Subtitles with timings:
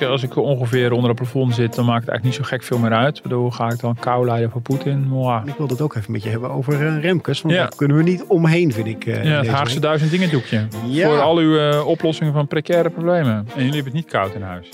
[0.00, 2.78] Als ik ongeveer onder het plafond zit, dan maakt het eigenlijk niet zo gek veel
[2.78, 3.16] meer uit.
[3.16, 5.08] Ik bedoel, ga ik dan kou leiden voor Poetin?
[5.08, 5.46] Mwah.
[5.46, 7.42] Ik wil het ook even met je hebben over uh, Remkes.
[7.42, 7.60] Want Ja.
[7.60, 9.06] daar kunnen we niet omheen, vind ik.
[9.06, 9.82] eh, Ja, het Haagse week.
[9.82, 10.66] duizend dingen doekje.
[10.88, 11.06] Ja.
[11.08, 13.34] Voor al uw eh, oplossingen van precaire problemen.
[13.36, 14.68] En jullie hebben het niet koud in huis.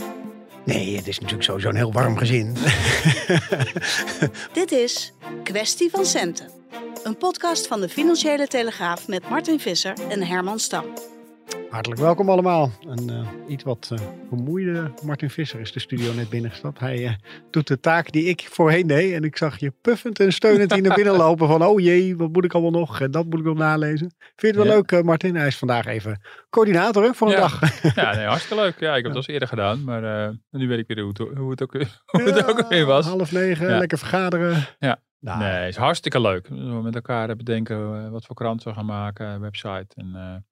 [0.64, 2.56] Nee, het is natuurlijk sowieso een heel warm gezin.
[4.52, 6.46] Dit is Kwestie van Centen.
[7.04, 10.84] Een podcast van de Financiële Telegraaf met Martin Visser en Herman Stam.
[11.70, 12.70] Hartelijk welkom allemaal.
[12.86, 16.78] Een eh, iets wat eh, vermoeide Martin Visser is de studio net binnengestapt.
[16.80, 17.12] Hij eh,
[17.50, 19.12] doet de taak die ik voorheen deed.
[19.12, 21.48] En ik zag je puffend en steunend hier naar binnen lopen.
[21.48, 23.00] Van oh jee, wat moet ik allemaal nog?
[23.00, 24.14] En dat moet ik nog nalezen.
[24.18, 24.72] Vind je het wel Ja.
[24.90, 25.36] leuk, Martin?
[25.36, 27.40] Hij is vandaag even coördinator hè, voor een Ja.
[27.40, 27.60] dag.
[27.94, 28.80] Ja, nee, hartstikke leuk.
[28.80, 29.84] Ja, ik heb het al eens eerder gedaan.
[29.84, 31.72] Maar nu weet ik weer hoe het, hoe het, ook,
[32.06, 33.06] hoe het Ja, ook weer was.
[33.06, 34.66] Half negen, lekker vergaderen.
[34.78, 35.00] Ja.
[35.20, 36.48] Nou, Nee, het is hartstikke leuk.
[36.48, 39.86] We met elkaar bedenken wat voor krant we gaan maken, website.
[39.94, 40.44] En,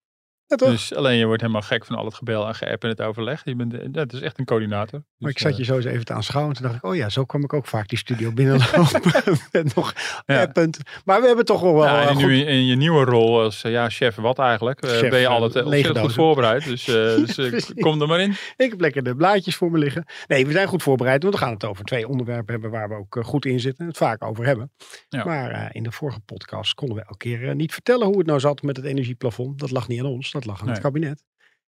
[0.49, 3.01] ja, dus alleen je wordt helemaal gek van al het gebel en geapp en het
[3.03, 3.45] overleg.
[3.45, 5.01] Je bent, eh, dat is echt een coördinator.
[5.01, 6.55] Maar Dus, ik zat eh, je zo eens even te aanschouwen.
[6.55, 9.01] Toen dacht ik, oh ja, zo kwam ik ook vaak die studio binnenlopen.
[9.53, 9.95] Met nog
[10.27, 10.41] Ja.
[10.41, 10.79] append.
[11.05, 13.73] Maar we hebben toch wel wel Ja, en nu in, je nieuwe rol als eh,
[13.73, 16.65] ja, chef wat eigenlijk, Chef, ben je altijd lege ontzettend goed voorbereid.
[16.65, 16.85] Dus,
[17.37, 18.35] dus kom er maar in.
[18.57, 20.05] Ik heb lekker de blaadjes voor me liggen.
[20.27, 21.23] Nee, we zijn goed voorbereid.
[21.23, 23.81] Want we gaan het over twee onderwerpen hebben waar we ook goed in zitten.
[23.81, 24.71] En het vaak over hebben.
[25.09, 25.25] Ja.
[25.25, 28.63] Maar in de vorige podcast konden we elke keer niet vertellen hoe het nou zat
[28.63, 29.59] met het energieplafond.
[29.59, 31.25] Dat lag niet aan ons, dat lag aan het kabinet.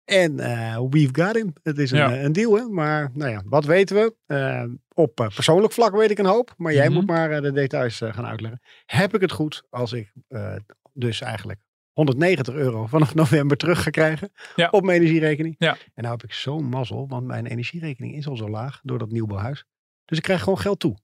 [0.06, 1.54] En eh, we've got him.
[1.64, 2.14] Het is een, Ja.
[2.16, 2.68] eh, een deal, hè.
[2.68, 4.16] Maar nou ja, wat weten we?
[4.26, 4.64] Eh,
[4.94, 6.54] op persoonlijk vlak weet ik een hoop.
[6.58, 6.94] Maar jij Mhm.
[6.94, 8.62] moet maar de details gaan uitleggen.
[8.86, 10.14] Heb ik het goed als ik
[10.94, 11.60] dus eigenlijk
[11.94, 14.68] 190 euro vanaf november terug ga krijgen Ja.
[14.72, 15.56] op mijn energierekening?
[15.58, 15.72] Ja.
[15.94, 19.12] En nou heb ik zo'n mazzel, want mijn energierekening is al zo laag door dat
[19.12, 19.66] nieuwbouwhuis.
[20.06, 20.98] Dus ik krijg gewoon geld toe.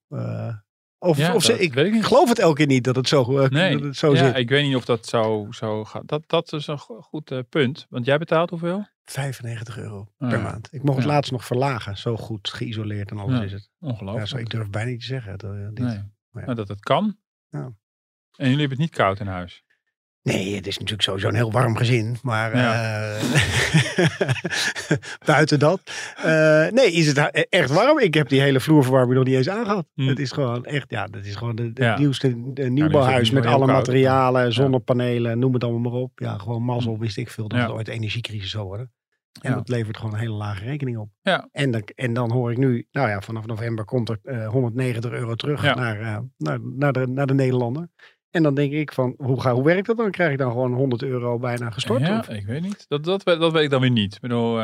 [1.04, 1.74] Of Ja, of ze, ik
[2.06, 4.36] geloof het elke keer niet dat het zo, eh, Nee, dat het zo ja, zit.
[4.38, 6.08] ik weet niet of dat zo, zo gaat.
[6.08, 7.86] Dat, dat is een go- goed eh, punt.
[7.90, 8.88] Want jij betaalt hoeveel?
[9.04, 10.44] 95 euro Ah, per ja.
[10.44, 10.68] maand.
[10.74, 11.12] Ik mocht het Ja.
[11.14, 11.98] laatst nog verlagen.
[11.98, 13.44] Zo goed geïsoleerd en alles Ja.
[13.44, 13.70] is het.
[13.80, 14.28] Ja, Ongelooflijk.
[14.28, 15.38] zo, ik durf bijna niet te zeggen.
[15.38, 15.80] Dat, eh, dit.
[15.86, 15.98] nee.
[16.32, 16.42] Maar ja.
[16.42, 17.18] Nou, dat het kan.
[17.50, 17.60] Ja.
[17.62, 17.74] En
[18.50, 19.64] jullie hebben het niet koud in huis.
[20.24, 22.18] Nee, het is natuurlijk sowieso een heel warm gezin.
[22.22, 23.04] Maar Ja.
[23.16, 23.24] eh,
[25.26, 25.82] buiten dat.
[26.16, 28.00] eh, nee, is het ha- echt warm.
[28.00, 29.86] Ik heb die hele vloerverwarming nog niet eens aangehad.
[29.94, 30.08] Hm.
[30.08, 31.98] Het is gewoon echt, ja, dat is gewoon de, het Ja.
[31.98, 33.78] nieuwste de nieuwbouwhuis met alle koud.
[33.78, 36.12] materialen, zonnepanelen, noem het allemaal maar op.
[36.16, 38.92] Ja, gewoon mazzel wist ik veel dat het ooit energiecrisis zou worden.
[39.42, 41.10] En dat levert gewoon een hele lage rekening op.
[41.22, 41.48] Ja.
[41.52, 45.12] En, dan, en dan hoor ik nu, nou ja, vanaf november komt er eh, 190
[45.12, 47.88] euro terug naar, eh, naar, naar, de, naar de Nederlander.
[48.32, 50.12] En dan denk ik van, hoe, ga, hoe werkt dat dan?
[50.12, 52.02] Krijg ik dan gewoon 100 euro bijna gestort?
[52.02, 52.86] Ja, Of- ik weet niet.
[52.88, 54.16] Dat, dat, weet- dat weet ik dan weer niet.
[54.16, 54.64] Ik bedoel, eh,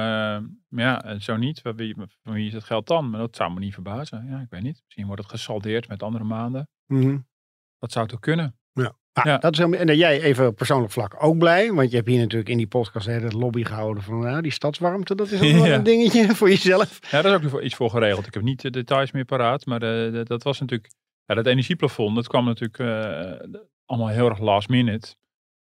[0.67, 1.59] maar ja, eh, zo niet.
[1.61, 3.09] Van wie, van wie is het geld dan?
[3.09, 4.25] Maar dat zou me niet verbazen.
[4.29, 4.81] Ja, ik weet niet.
[4.85, 6.67] Misschien wordt het gesaldeerd met andere maanden.
[6.85, 7.17] Mhm.
[7.79, 8.55] Dat zou toch kunnen?
[9.13, 9.37] Ah, Ja.
[9.37, 11.71] dat is helemaal, en jij even op persoonlijk vlak ook blij.
[11.73, 15.15] Want je hebt hier natuurlijk in die podcast hele lobby gehouden van nou, die stadswarmte.
[15.15, 15.75] Dat is ook wel Ja.
[15.75, 16.99] een dingetje voor jezelf.
[17.11, 18.27] Ja, daar is ook iets voor geregeld.
[18.27, 20.93] Ik heb niet de details meer paraat, maar eh, dat was natuurlijk...
[21.27, 25.15] Ja, dat energieplafond, dat kwam natuurlijk eh, allemaal heel erg last minute.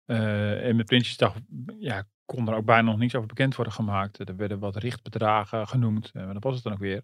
[0.06, 1.36] Eh, en met Prinsjesdag
[1.80, 4.20] ja, kon er ook bijna nog niks over bekend worden gemaakt.
[4.30, 7.02] Er werden wat richtbedragen genoemd, eh, maar dat was het dan ook weer.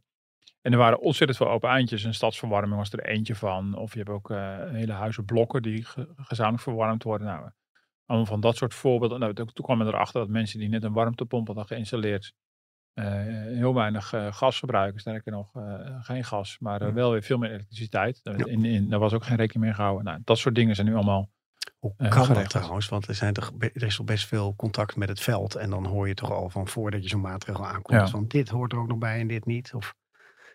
[0.61, 2.03] En er waren ontzettend veel open eindjes.
[2.03, 3.75] Een stadsverwarming was er eentje van.
[3.77, 4.29] Of je hebt ook
[4.71, 7.27] hele huizen blokken die ge- gezamenlijk verwarmd worden.
[7.27, 7.49] Nou,
[8.05, 9.19] allemaal van dat soort voorbeelden.
[9.19, 12.33] Nou, toen kwam men erachter dat mensen die net een warmtepomp hadden geïnstalleerd,
[13.55, 14.99] heel weinig eh, gas verbruiken.
[14.99, 15.63] Sterker nog, eh,
[15.99, 18.19] geen gas, maar eh, wel weer veel meer elektriciteit.
[18.23, 18.45] Eh, Ja.
[18.45, 20.05] In, in, daar was ook geen rekening mee gehouden.
[20.05, 21.29] Nou, dat soort dingen zijn nu allemaal.
[21.79, 22.89] Hoe Eh, kan dat trouwens?
[22.89, 25.55] Want er, zijn toch, er is toch best veel contact met het veld.
[25.55, 27.99] En dan hoor je toch al van voordat je zo'n maatregel aankomt.
[27.99, 28.07] Ja.
[28.07, 29.73] Van dit hoort er ook nog bij en dit niet.
[29.73, 29.95] Of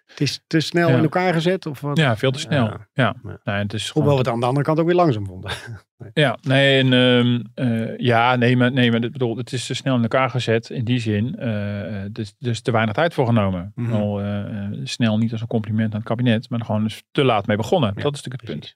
[0.06, 0.96] het is te snel Ja.
[0.96, 1.66] in elkaar gezet.
[1.66, 1.96] Of wat?
[1.96, 2.64] Ja, veel te snel.
[2.64, 2.88] Ja.
[2.92, 3.38] Ja, Ja.
[3.44, 5.50] Nee, het is Hoewel we het aan de andere kant ook weer langzaam vonden.
[6.12, 9.96] ja, nee, en, ehm, eh, ja, nee, maar, nee, maar bedoel, het is te snel
[9.96, 11.36] in elkaar gezet in die zin.
[11.38, 13.72] eh, dus, dus te weinig tijd voor genomen.
[13.74, 13.92] Mhm.
[13.92, 14.44] Al, eh,
[14.84, 17.94] snel niet als een compliment aan het kabinet, maar gewoon dus te laat mee begonnen.
[17.94, 18.74] Dat is natuurlijk het punt.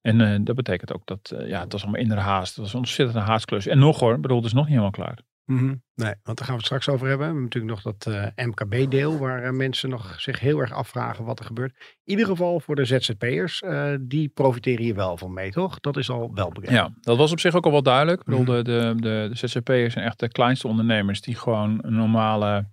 [0.00, 2.48] En dat betekent ook dat, ja, het was allemaal in de haast.
[2.54, 3.66] Het was een ontzettende haastklus.
[3.66, 5.18] En nog hoor, bedoel, het is nog niet helemaal klaar.
[5.50, 5.74] Mhm.
[5.94, 7.18] Nee, want daar gaan we het straks over hebben.
[7.18, 11.24] We hebben natuurlijk nog dat eh, MKB-deel waar eh, mensen nog zich heel erg afvragen
[11.24, 11.72] wat er gebeurt.
[12.04, 15.80] In ieder geval voor de ZZP'ers, eh die profiteren hier wel van mee, toch?
[15.80, 16.72] Dat is al wel bekend.
[16.72, 18.20] Ja, dat was op zich ook al wel duidelijk.
[18.20, 18.52] Ik bedoel, Mhm.
[18.52, 22.68] de, de, de, de ZZP'ers zijn echt de kleinste ondernemers die gewoon een normale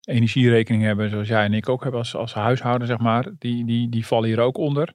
[0.00, 3.88] energierekening hebben, zoals jij en ik ook hebben als, als huishouden, zeg maar, die, die,
[3.88, 4.94] die vallen hier ook onder.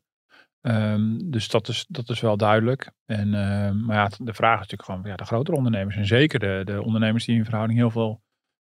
[0.61, 2.91] Ehm, dus dat is, dat is wel duidelijk.
[3.05, 5.95] En, ehm, maar ja, de vraag is natuurlijk gewoon ja, de grotere ondernemers.
[5.95, 8.21] En zeker de, de ondernemers die in verhouding heel veel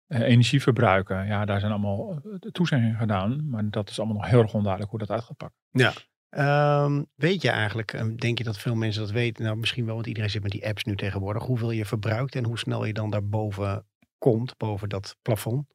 [0.07, 1.27] eh, energie verbruiken.
[1.27, 3.49] Ja, daar zijn allemaal uh, toezeggingen gedaan.
[3.49, 5.59] Maar dat is allemaal nog heel erg onduidelijk hoe dat uit gaat pakken.
[5.71, 5.93] Ja.
[6.29, 9.45] Ehm, weet je eigenlijk, denk je dat veel mensen dat weten?
[9.45, 11.43] Nou, misschien wel, want iedereen zit met die apps nu tegenwoordig.
[11.43, 13.87] Hoeveel je verbruikt en hoe snel je dan daarboven
[14.19, 15.67] komt, boven dat plafond?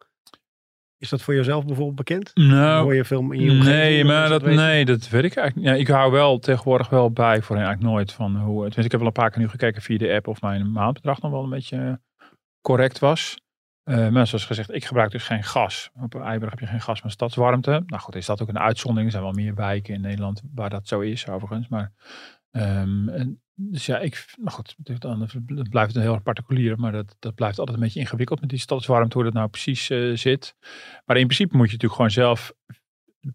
[1.01, 2.31] Is dat voor jezelf bijvoorbeeld bekend?
[2.33, 3.75] Nou, Hoor je veel in je omgeving?
[3.75, 5.65] nee, maar dat, nee, dat weet ik eigenlijk niet.
[5.65, 8.55] Ja, ik hou wel tegenwoordig wel bij voor eigenlijk nooit van hoe.
[8.55, 11.21] Tenminste, ik heb wel een paar keer nu gekeken via de app of mijn maandbedrag
[11.21, 12.25] nog wel een beetje eh,
[12.61, 13.41] correct was.
[13.85, 15.89] Uh, maar zoals gezegd, ik gebruik dus geen gas.
[16.01, 17.83] Op Eiburg heb je geen gas, maar stadswarmte.
[17.85, 19.05] Nou goed, is dat ook een uitzondering.
[19.05, 21.67] Er zijn wel meer wijken in Nederland waar dat zo is, overigens.
[21.67, 21.91] Maar
[22.51, 27.15] um, en, dus ja, ik, nou goed, dan blijft het heel erg particulier, maar dat,
[27.19, 30.55] dat blijft altijd een beetje ingewikkeld met die stadswarmte, hoe dat nou precies uh, zit.
[31.05, 32.53] Maar in principe moet je natuurlijk gewoon zelf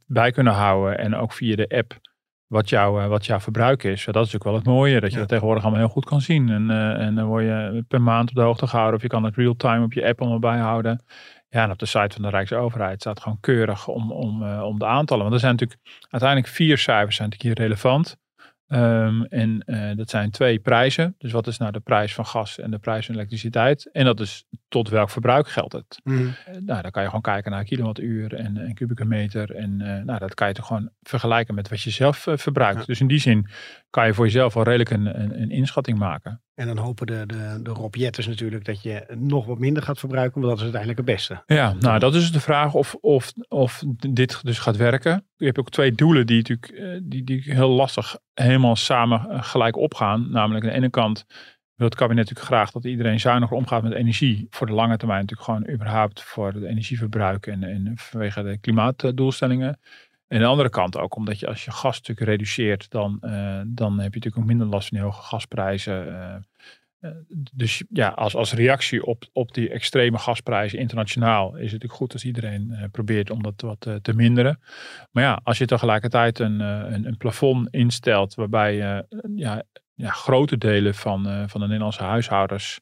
[0.07, 2.01] bij kunnen houden en ook via de app
[2.47, 4.05] wat, jou, uh, wat jouw verbruik is.
[4.05, 5.21] Ja, dat is natuurlijk wel het mooie, dat je ja.
[5.21, 6.49] dat tegenwoordig allemaal heel goed kan zien.
[6.49, 9.25] En, uh, en dan word je per maand op de hoogte gehouden of je kan
[9.25, 11.05] het real-time op je app allemaal bijhouden.
[11.49, 14.87] Ja, en op de site van de Rijksoverheid staat gewoon keurig om, om, om de
[14.87, 15.23] aantallen.
[15.23, 15.81] Want er zijn natuurlijk
[16.11, 18.17] uiteindelijk vier cijfers zijn natuurlijk hier relevant.
[18.69, 21.15] Um, en uh, dat zijn twee prijzen.
[21.19, 23.91] Dus wat is nou de prijs van gas en de prijs van elektriciteit?
[23.93, 26.01] En dat is tot welk verbruik geldt het?
[26.05, 26.17] Mm.
[26.17, 29.55] Uh, nou, dan kan je gewoon kijken naar kilowattuur en, en kubieke meter.
[29.55, 32.79] En uh, nou, dat kan je toch gewoon vergelijken met wat je zelf verbruikt.
[32.79, 32.85] Ja.
[32.85, 33.49] Dus in die zin
[33.91, 36.41] kan je voor jezelf wel redelijk een, een, een inschatting maken.
[36.57, 40.41] En dan hopen de, de, de Rob natuurlijk dat je nog wat minder gaat verbruiken,
[40.41, 41.43] want dat is uiteindelijk het beste.
[41.47, 45.27] Ja, nou dat is de vraag of, of, of dit dus gaat werken.
[45.37, 50.31] Je hebt ook twee doelen die natuurlijk die, die heel lastig helemaal samen gelijk opgaan.
[50.31, 51.27] Namelijk aan de ene kant
[51.77, 54.47] wil het kabinet natuurlijk graag dat iedereen zuiniger omgaat met energie.
[54.51, 59.79] Voor de lange termijn natuurlijk gewoon überhaupt voor het energieverbruik en, en vanwege de klimaatdoelstellingen.
[60.29, 63.61] En aan de andere kant ook, omdat je als je gas natuurlijk reduceert, dan, uh,
[63.67, 66.07] dan heb je natuurlijk ook minder last van die hoge gasprijzen.
[66.07, 66.35] Uh,
[67.01, 67.11] uh,
[67.53, 72.13] dus ja, als, als reactie op, op die extreme gasprijzen internationaal is het natuurlijk goed
[72.13, 74.61] als iedereen probeert om dat wat te minderen.
[75.11, 78.75] Maar ja, als je tegelijkertijd een, een, een plafond instelt waarbij
[79.35, 79.63] ja,
[79.95, 82.81] ja, grote delen van, van de Nederlandse huishoudens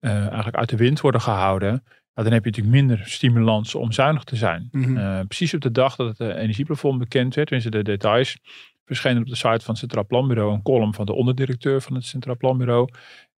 [0.00, 1.82] eigenlijk uit de wind worden gehouden.
[2.14, 4.68] Nou, dan heb je natuurlijk minder stimulans om zuinig te zijn.
[4.70, 4.96] Mm -hmm.
[4.96, 8.38] uh, precies op de dag dat het uh, energieplafond bekend werd, tenminste de details,
[8.84, 12.04] verscheen op de site van het Centraal Planbureau een column van de onderdirecteur van het
[12.04, 12.88] Centraal Planbureau,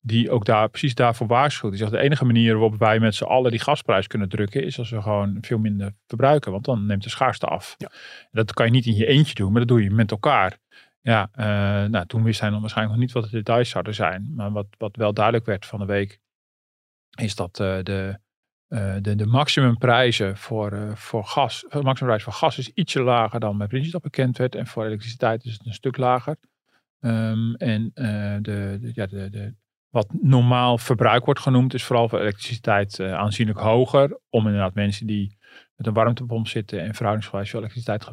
[0.00, 1.72] die ook daar precies daarvoor waarschuwt.
[1.72, 4.78] Die zegt de enige manier waarop wij met z'n allen die gasprijs kunnen drukken, is
[4.78, 7.74] als we gewoon veel minder verbruiken, want dan neemt de schaarste af.
[7.78, 7.90] Ja.
[8.30, 10.58] Dat kan je niet in je eentje doen, maar dat doe je met elkaar.
[11.00, 11.44] Ja, uh,
[11.90, 14.32] nou, toen wist hij nog waarschijnlijk nog niet wat de details zouden zijn.
[14.34, 16.20] Maar wat, wat wel duidelijk werd van de week,
[17.18, 18.20] is dat de
[18.72, 23.40] uh, de, de maximumprijzen voor, uh, voor gas, de maximumprijs voor gas is ietsje lager
[23.40, 24.54] dan bij Prinsje dat bekend werd.
[24.54, 26.36] En voor elektriciteit is het een stuk lager.
[27.00, 29.54] Um, en de, de, ja, de, de,
[29.88, 34.18] wat normaal verbruik wordt genoemd, is vooral voor elektriciteit aanzienlijk hoger.
[34.28, 35.36] Om inderdaad mensen die
[35.76, 38.10] met een warmtepomp zitten en verhoudingsgewijs veel elektriciteit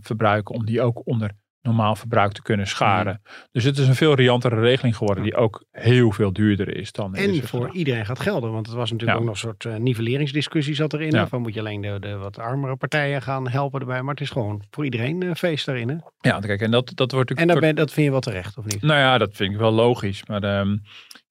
[0.00, 1.30] verbruiken, om die ook onder
[1.68, 3.20] normaal verbruik te kunnen scharen.
[3.22, 3.32] Mm.
[3.52, 7.14] Dus het is een veel riantere regeling geworden die ook heel veel duurder is dan.
[7.14, 9.24] En voor iedereen gaat gelden, want het was natuurlijk ja.
[9.24, 11.10] ook nog een soort uh, nivelleringsdiscussie zat erin.
[11.10, 11.26] Ja.
[11.26, 14.30] Van moet je alleen de, de, wat armere partijen gaan helpen erbij, maar het is
[14.30, 15.88] gewoon voor iedereen uh, feest daarin.
[15.88, 15.96] Hè?
[16.20, 18.64] Ja, kijk, en dat, dat wordt En dat, ben, dat vind je wel terecht, of
[18.64, 18.82] niet?
[18.82, 20.26] Nou ja, dat vind ik wel logisch.
[20.26, 20.82] Maar um,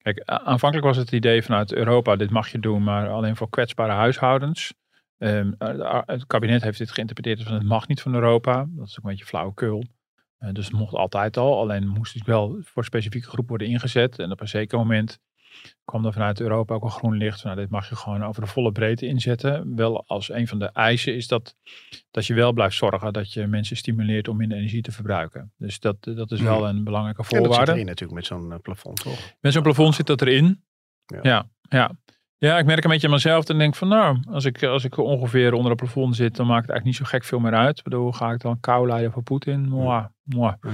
[0.02, 3.92] kijk, aanvankelijk was het idee vanuit Europa, dit mag je doen, maar alleen voor kwetsbare
[3.92, 4.72] huishoudens.
[5.18, 5.54] Um,
[6.06, 8.66] het kabinet heeft dit geïnterpreteerd als het mag niet van Europa.
[8.68, 9.84] Dat is ook een beetje flauwekul.
[10.40, 14.18] Uh, dus het mocht altijd al, alleen moest het wel voor specifieke groep worden ingezet.
[14.18, 15.18] En op een zeker moment
[15.84, 17.44] kwam er vanuit Europa ook een groen licht.
[17.44, 19.76] Nou, dit mag je gewoon over de volle breedte inzetten.
[19.76, 21.54] Wel als een van de eisen is dat,
[22.10, 25.52] dat je wel blijft zorgen dat je mensen stimuleert om minder energie te verbruiken.
[25.56, 27.52] Dus dat, dat is wel een belangrijke voorwaarde.
[27.52, 29.18] En dat zit erin natuurlijk met zo'n uh, plafond, toch?
[29.40, 30.64] Met zo'n plafond zit dat erin.
[31.06, 31.18] Ja.
[31.22, 31.96] ja, ja.
[32.40, 34.96] Ja, ik merk een beetje aan mezelf en denk van nou, als ik, als ik
[34.96, 37.78] ongeveer onder het plafond zit, dan maakt het eigenlijk niet zo gek veel meer uit.
[37.78, 39.68] Ik bedoel, ga ik dan kou leiden voor Poetin?
[39.68, 40.54] Mwah, mwah.
[40.60, 40.70] Ja.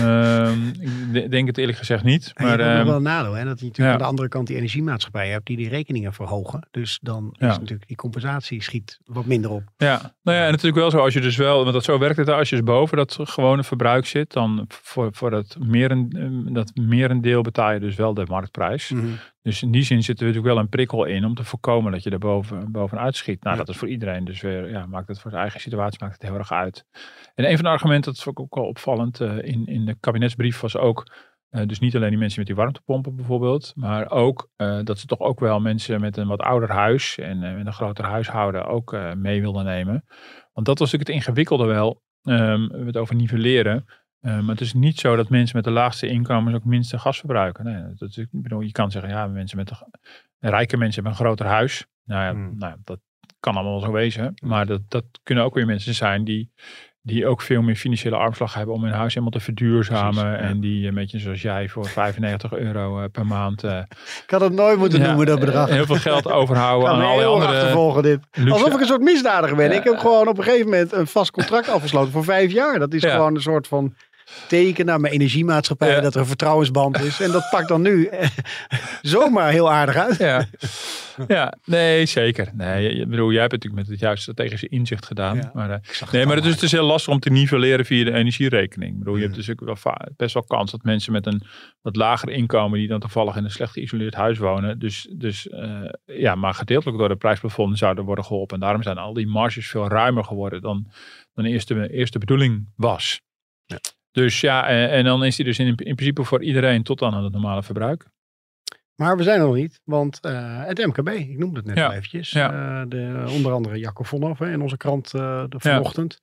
[0.00, 0.72] Um,
[1.12, 2.32] ik denk het eerlijk gezegd niet.
[2.34, 3.44] En maar je um, hebt wel een nadeel, hè?
[3.44, 3.92] dat je natuurlijk ja.
[3.92, 6.68] aan de andere kant die energiemaatschappijen hebt die die rekeningen verhogen.
[6.70, 7.50] Dus dan ja.
[7.50, 9.62] is natuurlijk die compensatie schiet wat minder op.
[9.76, 12.16] Ja, nou ja, en natuurlijk wel zo als je dus wel, want dat zo werkt
[12.16, 16.08] het als je dus boven dat gewone verbruik zit, dan voor, voor dat, meren,
[16.52, 18.88] dat merendeel betaal je dus wel de marktprijs.
[18.88, 19.18] Mm -hmm.
[19.44, 22.02] Dus in die zin zit er natuurlijk wel een prikkel in om te voorkomen dat
[22.02, 23.42] je er boven, bovenuit schiet.
[23.42, 23.64] Nou, ja.
[23.64, 26.30] dat is voor iedereen dus weer, ja, maakt het voor zijn eigen situatie maakt het
[26.30, 26.84] heel erg uit.
[27.34, 30.60] En een van de argumenten, dat is ook wel opvallend, uh, in, in de kabinetsbrief
[30.60, 31.06] was ook
[31.54, 35.06] Eh, dus niet alleen die mensen met die warmtepompen bijvoorbeeld, maar ook eh, dat ze
[35.06, 38.66] toch ook wel mensen met een wat ouder huis en eh, met een groter huishouden
[38.66, 40.04] ook eh, mee wilden nemen.
[40.52, 42.02] Want dat was natuurlijk het ingewikkelde wel.
[42.22, 43.84] We hebben het over nivelleren.
[44.24, 47.18] Eh, maar het is niet zo dat mensen met de laagste inkomens ook minste gas
[47.18, 47.64] verbruiken.
[47.64, 51.12] Nee, dat is, ik bedoel, je kan zeggen, ja, mensen met een, rijke mensen hebben
[51.20, 51.86] een groter huis.
[52.04, 52.54] Nou ja, Hmm.
[52.58, 52.98] nou, ja, dat
[53.40, 54.34] kan allemaal zo wezen.
[54.42, 56.50] Maar dat, dat kunnen ook weer mensen zijn die,
[57.02, 60.12] die ook veel meer financiële armslag hebben om hun huis helemaal te verduurzamen.
[60.24, 60.48] Precies, ja.
[60.48, 63.78] En die een beetje zoals jij voor 95 euro eh, per maand eh,
[64.24, 65.68] Ik had het nooit moeten ja, noemen, dat bedrag.
[65.68, 68.20] heel veel geld overhouden aan die andere achtervolgen dit.
[68.32, 69.70] luxe- Alsof ik een soort misdadiger ben.
[69.70, 69.78] Ja.
[69.78, 72.78] Ik heb gewoon op een gegeven moment een vast contract afgesloten voor vijf jaar.
[72.78, 73.94] Dat is gewoon een soort van
[74.48, 76.00] teken naar mijn energiemaatschappij Ja.
[76.00, 77.20] dat er een vertrouwensband is.
[77.20, 78.28] En dat pakt dan nu eh,
[79.02, 80.16] zomaar heel aardig uit.
[80.16, 80.46] Ja.
[81.28, 82.50] ja, nee, zeker.
[82.54, 85.36] Nee, je bedoel, jij hebt natuurlijk met het juiste strategische inzicht gedaan.
[85.36, 85.50] Ja.
[85.54, 88.12] Maar, eh, Ik nee, maar het is, is heel lastig om te nivelleren via de
[88.12, 88.92] energierekening.
[88.92, 89.76] Ik bedoel, je hebt dus ook wel
[90.16, 91.42] best wel kans dat mensen met een
[91.82, 95.80] wat lager inkomen, die dan toevallig in een slecht geïsoleerd huis wonen, dus, dus eh,
[96.04, 98.54] ja, maar gedeeltelijk door de prijsplafonden zouden worden geholpen.
[98.54, 100.86] En daarom zijn al die marges veel ruimer geworden dan,
[101.34, 103.20] dan eerst de eerste bedoeling was.
[103.64, 103.78] Ja.
[104.14, 107.24] Dus ja, en, en dan is die dus in, in principe voor iedereen tot aan
[107.24, 108.06] het normale verbruik.
[108.94, 111.92] Maar we zijn er nog niet, want eh, het MKB, ik noemde het net Ja.
[111.92, 112.30] eventjes.
[112.30, 112.80] Ja.
[112.80, 116.20] eh, de, onder andere Jacco Vonhoff in onze krant eh, de vanochtend.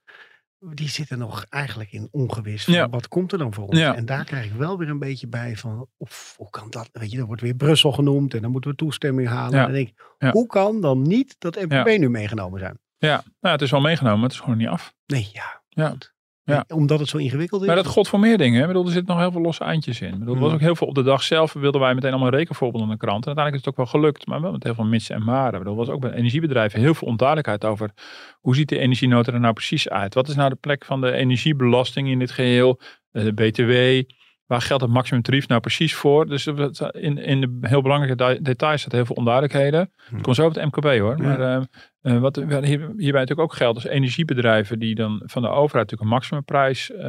[0.74, 3.80] Die zitten nog eigenlijk in ongewis van wat komt er dan voor ons.
[3.80, 6.90] En daar krijg ik wel weer een beetje bij van, of, hoe kan dat?
[6.92, 9.54] Weet je, er wordt weer Brussel genoemd en dan moeten we toestemming halen.
[9.60, 12.80] En dan denk ik, hoe kan dan niet dat MKB nu meegenomen zijn?
[12.98, 14.94] Ja, nou, het is wel meegenomen, maar het is gewoon niet af.
[15.06, 15.62] Nee, ja.
[15.70, 15.90] Ja.
[15.90, 16.14] goed.
[16.44, 16.66] Ja.
[16.68, 17.68] Omdat het zo ingewikkeld is.
[17.68, 18.56] Maar dat god voor meer dingen.
[18.56, 18.62] hè.
[18.62, 20.14] Ik bedoel, er zitten nog heel veel losse eindjes in.
[20.14, 20.58] Ik bedoel, er was Hmm.
[20.60, 21.54] ook heel veel op de dag zelf.
[21.54, 23.26] Wilden wij meteen allemaal rekenvoorbeelden aan de krant.
[23.26, 24.26] En uiteindelijk is het ook wel gelukt.
[24.28, 25.54] Maar wel met heel veel mits en maren.
[25.54, 27.92] Ik bedoel, er was ook bij energiebedrijven heel veel onduidelijkheid over.
[28.40, 30.14] Hoe ziet de energienota er nou precies uit?
[30.14, 32.80] Wat is nou de plek van de energiebelasting in dit geheel?
[33.12, 34.14] Eh, De BTW.
[34.52, 36.28] Waar geldt het maximumtarief nou precies voor?
[36.28, 39.92] Dus in, in de heel belangrijke de- details zitten heel veel onduidelijkheden.
[39.96, 41.18] Het komt zo op het MKB hoor.
[41.18, 41.24] Ja.
[41.24, 41.64] Maar eh,
[42.02, 46.02] eh, wat hier, hierbij natuurlijk ook geldt, is energiebedrijven die dan van de overheid natuurlijk
[46.02, 47.06] een maximumprijs, eh,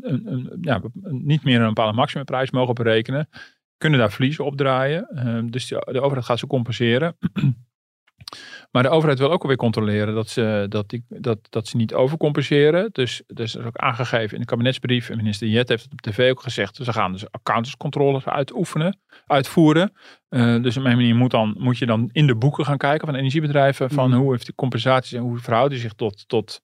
[0.00, 3.28] een, een, ja, niet meer een bepaalde maximumprijs mogen berekenen,
[3.76, 5.08] kunnen daar verliezen opdraaien.
[5.08, 7.16] Eh, dus de, de overheid gaat ze compenseren.
[8.70, 11.94] Maar de overheid wil ook alweer controleren dat ze, dat die, dat, dat ze niet
[11.94, 12.88] overcompenseren.
[12.92, 16.00] Dus, dus er is ook aangegeven in de kabinetsbrief, en minister Jet heeft het op
[16.00, 19.92] tv ook gezegd, ze gaan dus accountantscontroles uitoefenen, uitvoeren.
[20.28, 23.06] Eh, dus op een manier moet, dan, moet je dan in de boeken gaan kijken
[23.06, 24.18] van energiebedrijven, van Mhm.
[24.18, 26.60] hoe heeft die compensaties en hoe verhoudt die zich tot, tot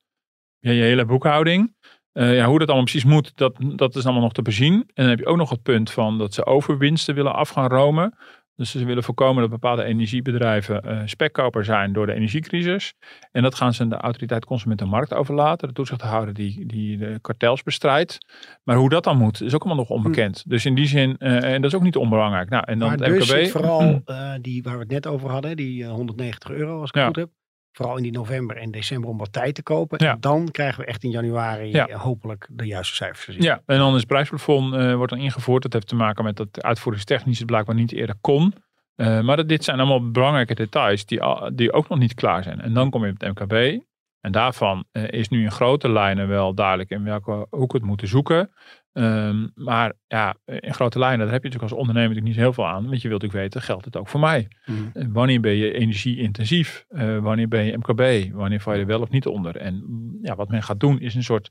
[0.58, 1.75] ja, je hele boekhouding.
[2.12, 4.73] Eh, ja, hoe dat allemaal precies moet, dat, dat is allemaal nog te bezien.
[4.75, 7.68] En dan heb je ook nog het punt van dat ze overwinsten willen af gaan
[7.68, 8.16] romen.
[8.56, 12.94] Dus ze willen voorkomen dat bepaalde energiebedrijven eh spekkoper zijn door de energiecrisis.
[13.32, 15.68] En dat gaan ze aan de autoriteit Consument en Markt overlaten.
[15.68, 18.18] De toezichthouder die, die de kartels bestrijdt.
[18.62, 20.44] Maar hoe dat dan moet, is ook allemaal nog onbekend.
[20.46, 22.49] Dus in die zin, eh, en dat is ook niet onbelangrijk.
[22.49, 23.50] Nou, en dan maar het dus MKB.
[23.50, 26.94] vooral eh, die waar we het net over hadden, die eh, 190 euro als ik
[26.94, 27.30] het goed heb.
[27.76, 30.04] Vooral in die november en december om wat tijd te kopen.
[30.04, 30.12] Ja.
[30.12, 31.86] En dan krijgen we echt in januari Ja.
[31.86, 33.42] eh, hopelijk de juiste cijfers te zien.
[33.42, 35.62] Ja, en dan is het prijsplafond eh, wordt dan ingevoerd.
[35.62, 38.54] Dat heeft te maken met dat uitvoeringstechnisch het blijkbaar niet eerder kon.
[38.94, 42.42] Eh, maar dat, dit zijn allemaal belangrijke details die, al- die ook nog niet klaar
[42.42, 42.60] zijn.
[42.60, 43.82] En dan kom je op het MKB.
[44.24, 47.86] En daarvan eh, is nu in grote lijnen wel duidelijk in welke hoek we het
[47.86, 48.50] moeten zoeken.
[48.92, 52.52] Ehm, maar ja, in grote lijnen, daar heb je natuurlijk als ondernemer natuurlijk niet heel
[52.52, 52.88] veel aan.
[52.88, 54.48] Want je wilt natuurlijk weten, geldt het ook voor mij?
[54.66, 54.78] Mhm.
[54.92, 56.84] Eh, Wanneer ben je energie-intensief?
[56.88, 58.32] Eh, wanneer ben je MKB?
[58.34, 59.56] Wanneer val je er wel of niet onder?
[59.56, 61.50] En mm, ja, wat men gaat doen is een soort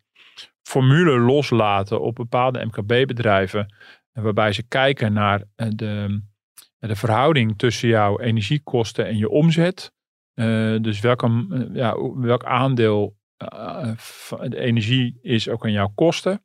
[0.62, 3.74] formule loslaten op bepaalde MKB-bedrijven.
[4.12, 6.22] eh, Waarbij ze kijken naar eh, de,
[6.80, 9.94] de verhouding tussen jouw energiekosten en je omzet.
[10.34, 15.92] Eh, dus welke, eh, ja, welk aandeel eh, van de energie is ook aan jouw
[15.96, 16.44] kosten.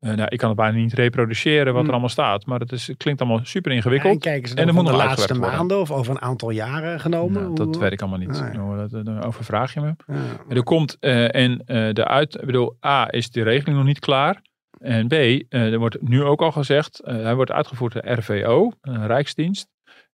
[0.00, 1.84] Nou, ik kan het bijna niet reproduceren wat Hmm.
[1.84, 2.46] er allemaal staat.
[2.46, 4.12] Maar het, is, het klinkt allemaal super ingewikkeld.
[4.12, 5.56] En kijken ze En dan van de laatste worden.
[5.56, 7.42] maanden of over een aantal jaren genomen?
[7.42, 8.40] Nou, dat weet ik allemaal niet.
[8.40, 8.52] Nee.
[8.52, 9.94] Nou, dat, dan overvraag je me.
[10.06, 10.14] Ja.
[10.48, 11.62] Er komt eh, en
[11.94, 14.42] de uit, ik bedoel, A is de regeling nog niet klaar.
[14.78, 15.12] En B,
[15.48, 19.68] er wordt nu ook al gezegd, hij wordt uitgevoerd door RVO, een Rijksdienst.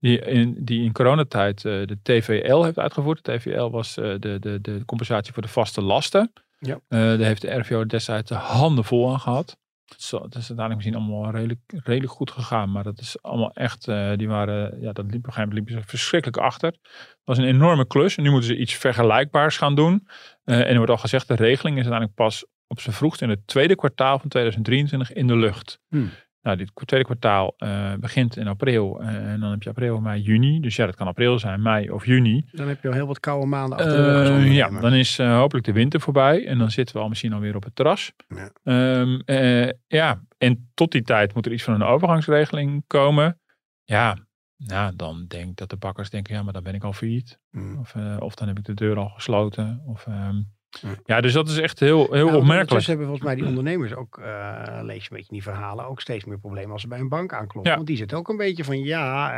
[0.02, 3.26] Die in, die in coronatijd eh, de TVL heeft uitgevoerd.
[3.26, 6.34] De TVL was eh, de, de, de compensatie voor de vaste lasten.
[6.60, 6.80] Ja.
[6.88, 9.58] Eh, daar heeft de RVO destijds de handen vol aan gehad.
[9.98, 12.72] Zo, het is uiteindelijk misschien allemaal redelijk, redelijk goed gegaan.
[12.72, 15.74] Maar dat is allemaal echt, die waren, ja, dat liep op een gegeven moment liepen
[15.74, 16.70] ze verschrikkelijk achter.
[16.72, 18.18] Het was een enorme klus.
[18.18, 20.08] En nu moeten ze iets vergelijkbaars gaan doen.
[20.44, 23.48] En er wordt al gezegd, de regeling is uiteindelijk pas op zijn vroegst in het
[23.48, 25.80] tweede kwartaal van 2023 in de lucht.
[25.88, 26.10] Hmm.
[26.42, 30.60] Nou, dit tweede kwartaal uh, begint in april en dan heb je april, mei, juni.
[30.60, 32.46] Dus ja, dat kan april zijn, mei of juni.
[32.52, 34.46] Dan heb je al heel wat koude maanden achter de rug.
[34.46, 37.56] Uh, ja, dan is hopelijk de winter voorbij en dan zitten we al misschien alweer
[37.56, 38.12] op het terras.
[38.28, 38.52] Ja.
[39.00, 39.22] Um,
[39.88, 43.40] ja, en tot die tijd moet er iets van een overgangsregeling komen.
[43.84, 44.18] Ja,
[44.58, 47.40] nou, dan denk ik dat de bakkers denken, ja, maar dan ben ik al failliet.
[47.52, 47.80] Mm.
[47.80, 49.82] Of, of dan heb ik de deur al gesloten.
[49.86, 50.52] Of, um,
[51.06, 52.70] ja, dus dat is echt heel, heel nou, opmerkelijk.
[52.70, 56.02] Dus hebben volgens mij die ondernemers ook, uh, lees je een beetje die verhalen, ook
[56.02, 57.76] steeds meer problemen als ze bij een bank aankloppen.
[57.76, 59.34] Want die zit ook een beetje van, ja,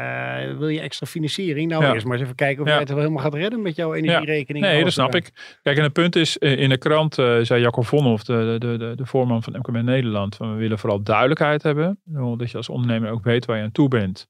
[0.47, 1.69] uh, wil je extra financiering?
[1.69, 3.93] Nou, eerst maar eens even kijken of jij het wel helemaal gaat redden met jouw
[3.93, 4.65] energierekening.
[4.65, 5.57] Nee, dat snap ik.
[5.61, 9.05] Kijk, en het punt is, in de krant zei Jacob Vonhoff, de, de, de, de
[9.05, 11.99] voorman van MKB Nederland, van we willen vooral duidelijkheid hebben.
[12.37, 14.27] Dat je als ondernemer ook weet waar je aan toe bent.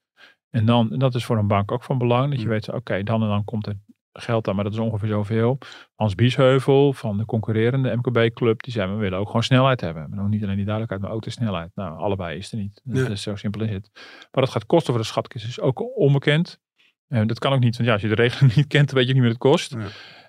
[0.50, 2.52] En dan, dat is voor een bank ook van belang, dat je mm.
[2.52, 3.76] weet, oké, dan en dan komt er
[4.14, 5.58] geld aan, maar dat is ongeveer zoveel.
[5.96, 10.10] Hans Biesheuvel van de concurrerende MKB-club, die zei, we willen ook gewoon snelheid hebben.
[10.10, 11.72] Maar nog niet alleen die duidelijkheid, maar ook de snelheid.
[11.76, 12.82] Nou, allebei is er niet.
[12.84, 13.90] Dat is zo simpel is het.
[14.32, 16.60] Maar dat gaat kosten voor de schatkist is ook onbekend.
[17.08, 19.08] Uh, dat kan ook niet, want ja, als je de regeling niet kent, dan weet
[19.08, 19.76] je niet meer het kost.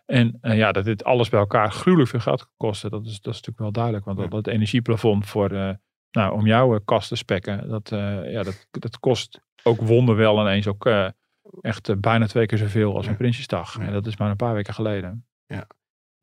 [0.06, 3.34] En uh, ja, dat dit alles bij elkaar gruwelijk veel geld kosten, dat is, dat
[3.34, 4.04] is natuurlijk wel duidelijk.
[4.04, 5.70] Want dat, dat energieplafond voor, uh,
[6.10, 7.88] nou, om jouw kast te spekken, dat,
[8.24, 10.84] ja, dat, dat kost ook wonderwel ineens ook
[11.60, 13.78] echt uh, bijna twee keer zoveel als een Prinsjesdag.
[13.78, 15.26] En dat is maar een paar weken geleden.
[15.46, 15.66] Ja.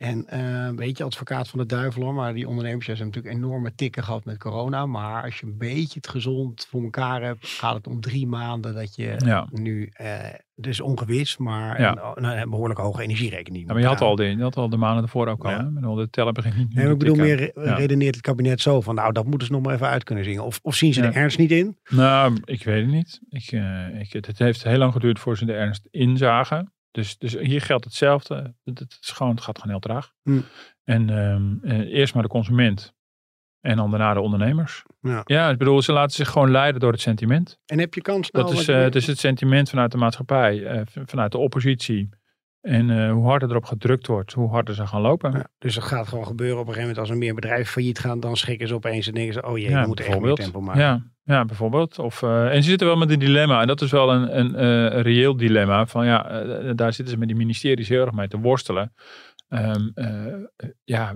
[0.02, 4.04] En uh, weet je, advocaat van de duivel, maar die ondernemers hebben natuurlijk enorme tikken
[4.04, 4.86] gehad met corona.
[4.86, 8.74] Maar als je een beetje het gezond voor elkaar hebt, gaat het om drie maanden
[8.74, 9.48] dat je ja.
[9.52, 10.16] nu, uh,
[10.56, 12.14] dus ongewis, maar ja.
[12.16, 13.68] een, een, behoorlijk hoge energierekening.
[13.68, 15.96] Ja, maar je had, al de, je had al de maanden ervoor ook al, hè?
[15.96, 19.26] de teller begint niet nee, Ik bedoel meer, redeneert het kabinet zo van, nou dat
[19.26, 20.44] moeten ze nog maar even uit kunnen zingen.
[20.44, 21.78] Of, of zien ze de ernst niet in?
[21.90, 23.20] Nou, ik weet het niet.
[23.30, 26.72] Ik, uh, ik, het heeft heel lang geduurd voor ze de ernst inzagen.
[26.92, 28.54] Dus, dus hier geldt hetzelfde.
[28.64, 30.12] Het, is gewoon, het gaat gewoon heel traag.
[30.24, 30.42] Hm.
[30.84, 32.94] En um, eerst maar de consument.
[33.62, 34.84] En dan daarna de ondernemers.
[35.02, 35.22] Ja.
[35.24, 37.60] ja, ik bedoel, ze laten zich gewoon leiden door het sentiment.
[37.66, 38.46] En heb je kans nou?
[38.46, 42.10] Dat is, uh, het is het sentiment vanuit de maatschappij, uh, vanuit de oppositie.
[42.62, 45.32] En uh, hoe harder erop gedrukt wordt, hoe harder ze gaan lopen.
[45.32, 48.00] Ja, dus dat gaat gewoon gebeuren op een gegeven moment als er meer bedrijven failliet
[48.00, 50.34] gaan, dan schrikken ze opeens en denken ze, oh jee, ja, we moeten echt meer
[50.34, 50.82] tempo maken.
[50.82, 52.00] Ja, ja bijvoorbeeld.
[52.00, 54.54] Of, uh, en ze zitten wel met een dilemma, en dat is wel een, een,
[54.54, 58.28] uh, een reëel dilemma, van ja, daar zitten ze met die ministeries heel erg mee
[58.28, 58.94] te worstelen.
[59.50, 59.94] Um,
[60.84, 61.16] ja,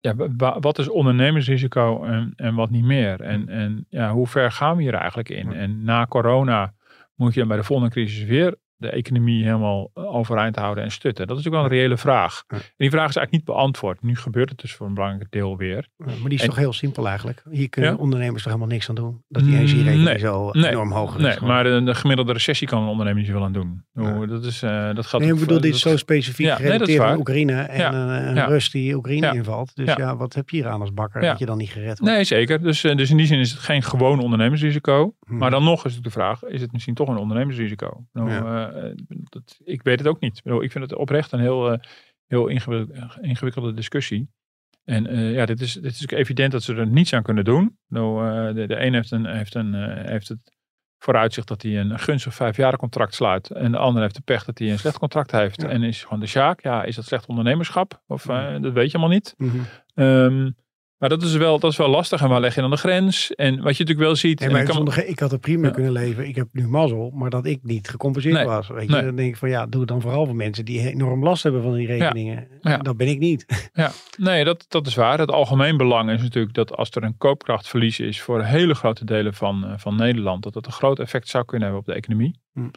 [0.00, 0.14] ja,
[0.60, 3.20] wat is ondernemersrisico en, en wat niet meer?
[3.20, 5.52] En, en ja, hoe ver gaan we hier eigenlijk in?
[5.52, 6.74] En na corona
[7.14, 10.90] moet je dan bij de volgende crisis weer de economie helemaal eh, overeind houden en
[10.90, 11.26] stutten?
[11.26, 12.42] Dat is natuurlijk wel een reële vraag.
[12.48, 14.02] En die vraag is eigenlijk niet beantwoord.
[14.02, 15.88] Nu gebeurt het dus voor een belangrijk deel weer.
[15.96, 17.42] Maar die is toch heel simpel eigenlijk?
[17.50, 19.22] Hier kunnen ondernemers toch helemaal niks aan doen?
[19.28, 21.22] Dat die energierekening nee, zo enorm hoog is.
[21.22, 23.84] Nee, maar de, gemiddelde recessie kan een ondernemer niet zoveel aan doen.
[23.92, 24.26] Ja.
[24.26, 27.18] Dat, is, uh, dat gaat nee, ik bedoel, dit is zo specifiek ja, gerelateerd aan
[27.18, 29.76] Oekraïne en een uh, Rust die Oekraïne invalt.
[29.76, 30.16] Dus ja.
[30.16, 32.14] wat heb je hier aan als bakker dat je dan niet gered wordt?
[32.14, 32.62] Nee, zeker.
[32.62, 35.14] Dus, dus in die zin is het geen gewoon ondernemersrisico.
[35.26, 35.38] Hmm.
[35.38, 38.06] Maar dan nog is het de vraag, is het misschien toch een ondernemersrisico?
[38.12, 38.30] Nou,
[39.06, 40.40] dat, ik weet het ook niet.
[40.44, 41.78] Ik vind het oprecht een heel, uh,
[42.26, 42.48] heel
[43.20, 44.28] ingewikkelde discussie.
[44.84, 47.78] En uh, ja, dit is, dit is evident dat ze er niets aan kunnen doen.
[47.88, 49.74] Nou, uh, de, de een heeft, een, heeft, een,
[50.06, 50.52] heeft het
[50.98, 53.50] vooruitzicht dat hij een gunstig vijfjaren contract sluit.
[53.50, 55.64] En de ander heeft de pech dat hij een slecht contract heeft.
[55.64, 56.62] En is gewoon de zaak.
[56.62, 58.02] Ja, is dat slecht ondernemerschap?
[58.06, 58.22] Of
[58.60, 59.34] dat weet je allemaal niet.
[59.36, 59.50] Mm
[59.94, 60.56] -hmm.
[61.02, 62.20] Maar dat is, wel, dat is wel lastig.
[62.20, 63.34] En waar leg je dan de grens?
[63.34, 64.40] En wat je natuurlijk wel ziet.
[64.40, 64.92] Nee, maar kan...
[65.06, 66.28] ik had er prima kunnen leven.
[66.28, 68.68] Ik heb nu mazzel, maar dat ik niet gecompenseerd was.
[68.68, 69.02] Weet je?
[69.02, 71.62] Dan denk ik van ja, doe het dan vooral voor mensen die enorm last hebben
[71.62, 72.48] van die rekeningen.
[72.60, 72.76] Ja.
[72.76, 73.44] Dat ben ik niet.
[73.72, 75.18] Ja, nee, dat, dat is waar.
[75.18, 79.34] Het algemeen belang is natuurlijk dat als er een koopkrachtverlies is voor hele grote delen
[79.34, 82.40] van, eh, van Nederland, dat dat een groot effect zou kunnen hebben op de economie.
[82.52, 82.68] Hm.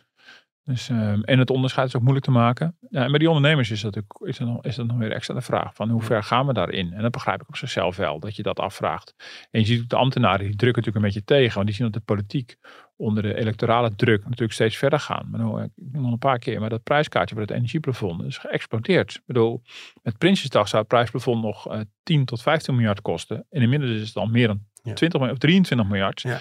[0.65, 2.77] Dus, um, en het onderscheid is ook moeilijk te maken.
[2.89, 5.11] Ja, en bij die ondernemers is dat, ook, is, dat nog, is dat nog weer
[5.11, 6.93] extra de vraag van hoe ver gaan we daarin?
[6.93, 9.15] En dat begrijp ik op zichzelf wel, dat je dat afvraagt.
[9.51, 11.53] En je ziet ook de ambtenaren, die drukken natuurlijk een beetje tegen.
[11.53, 12.57] Want die zien dat de politiek
[12.95, 15.27] onder de electorale druk natuurlijk steeds verder gaan.
[15.29, 19.15] Maar nou, ik nog een paar keer, maar dat prijskaartje voor het energieplafond is geëxplodeerd.
[19.15, 19.61] Ik bedoel,
[20.03, 23.45] met Prinsjesdag zou het prijsplafond nog uh, eh, 10 tot 15 miljard kosten.
[23.49, 24.59] En inmiddels is het al meer dan
[24.93, 26.21] 20 of 23 miljard.
[26.21, 26.39] Ja.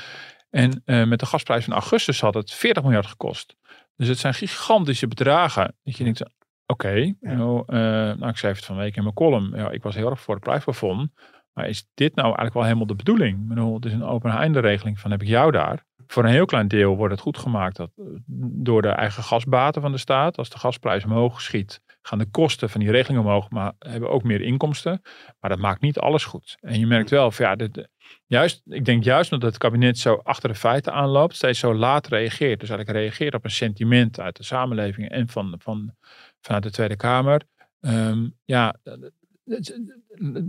[0.51, 3.57] En uh, met de gasprijs van augustus had het 40 miljard gekost.
[3.97, 5.77] Dus het zijn gigantische bedragen.
[5.83, 6.33] Dat je denkt, oké,
[6.67, 7.79] okay, nou, uh,
[8.17, 9.57] nou, ik schreef het van week in mijn column.
[9.57, 11.11] Ja, ik was heel erg voor het prijsplafond.
[11.53, 13.39] Maar is dit nou eigenlijk wel helemaal de bedoeling?
[13.43, 15.85] Ik bedoel, het is een open einde regeling van heb ik jou daar.
[16.07, 18.05] Voor een heel klein deel wordt het goed gemaakt dat, eh,
[18.53, 20.39] door de eigen gasbaten van de staat.
[20.39, 24.23] Als de gasprijs omhoog schiet, gaan de kosten van die regeling omhoog, maar hebben ook
[24.23, 25.01] meer inkomsten.
[25.41, 26.57] Maar dat maakt niet alles goed.
[26.61, 27.89] En je merkt wel, van, ja, de,
[28.27, 32.07] juist, ik denk juist omdat het kabinet zo achter de feiten aanloopt, steeds zo laat
[32.07, 32.61] reageert.
[32.61, 35.95] Dus eigenlijk reageert op een sentiment uit de samenleving en van, van,
[36.41, 37.43] vanuit de Tweede Kamer.
[37.81, 38.75] Um, ja,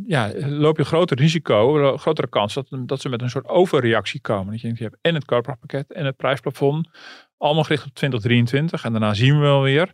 [0.05, 3.47] ja, loop je een groter risico, een grotere kans dat, dat ze met een soort
[3.47, 4.51] overreactie komen.
[4.51, 6.89] Dat je, denkt, je hebt en het koopkrachtpakket en het prijsplafond,
[7.37, 9.93] allemaal gericht op 2023 en daarna zien we wel weer.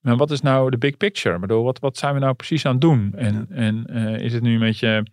[0.00, 1.34] Maar wat is nou de big picture?
[1.34, 3.12] Ik bedoel, wat, wat zijn we nou precies aan het doen?
[3.16, 5.06] En, en uh, is het nu een beetje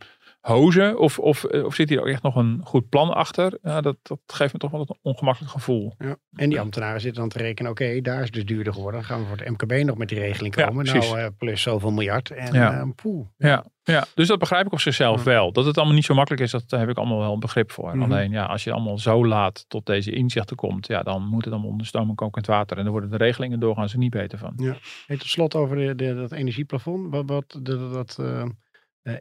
[0.43, 0.99] hozen?
[0.99, 3.57] Of, of, eh, of zit hier ook echt nog een goed plan achter?
[3.61, 5.95] Ja, dat, dat geeft me toch wel een ongemakkelijk gevoel.
[5.97, 6.15] Ja.
[6.35, 8.99] En die ambtenaren zitten dan te rekenen, oké, daar is dus duurder geworden.
[8.99, 10.85] Dan gaan we voor het MKB nog met die regeling komen.
[10.85, 12.31] Ja, nou, uh, plus zoveel miljard.
[12.31, 12.77] En ja.
[12.77, 13.27] Uh, poeh.
[13.37, 13.65] Ja.
[13.83, 15.51] ja, dus dat begrijp ik op zichzelf wel.
[15.51, 17.97] Dat het allemaal niet zo makkelijk is, dat heb ik allemaal wel een begrip voor.
[17.97, 18.11] Mhm.
[18.11, 21.53] Alleen, ja, als je allemaal zo laat tot deze inzichten komt, ja, dan moet het
[21.53, 22.77] allemaal onder stoom en kokend water.
[22.77, 24.53] En dan worden de regelingen doorgaans er niet beter van.
[24.55, 24.75] Ja.
[25.07, 27.11] Hey, tot slot over de, de, dat energieplafond.
[27.11, 28.17] Wat, wat de, dat...
[28.19, 28.43] Uh,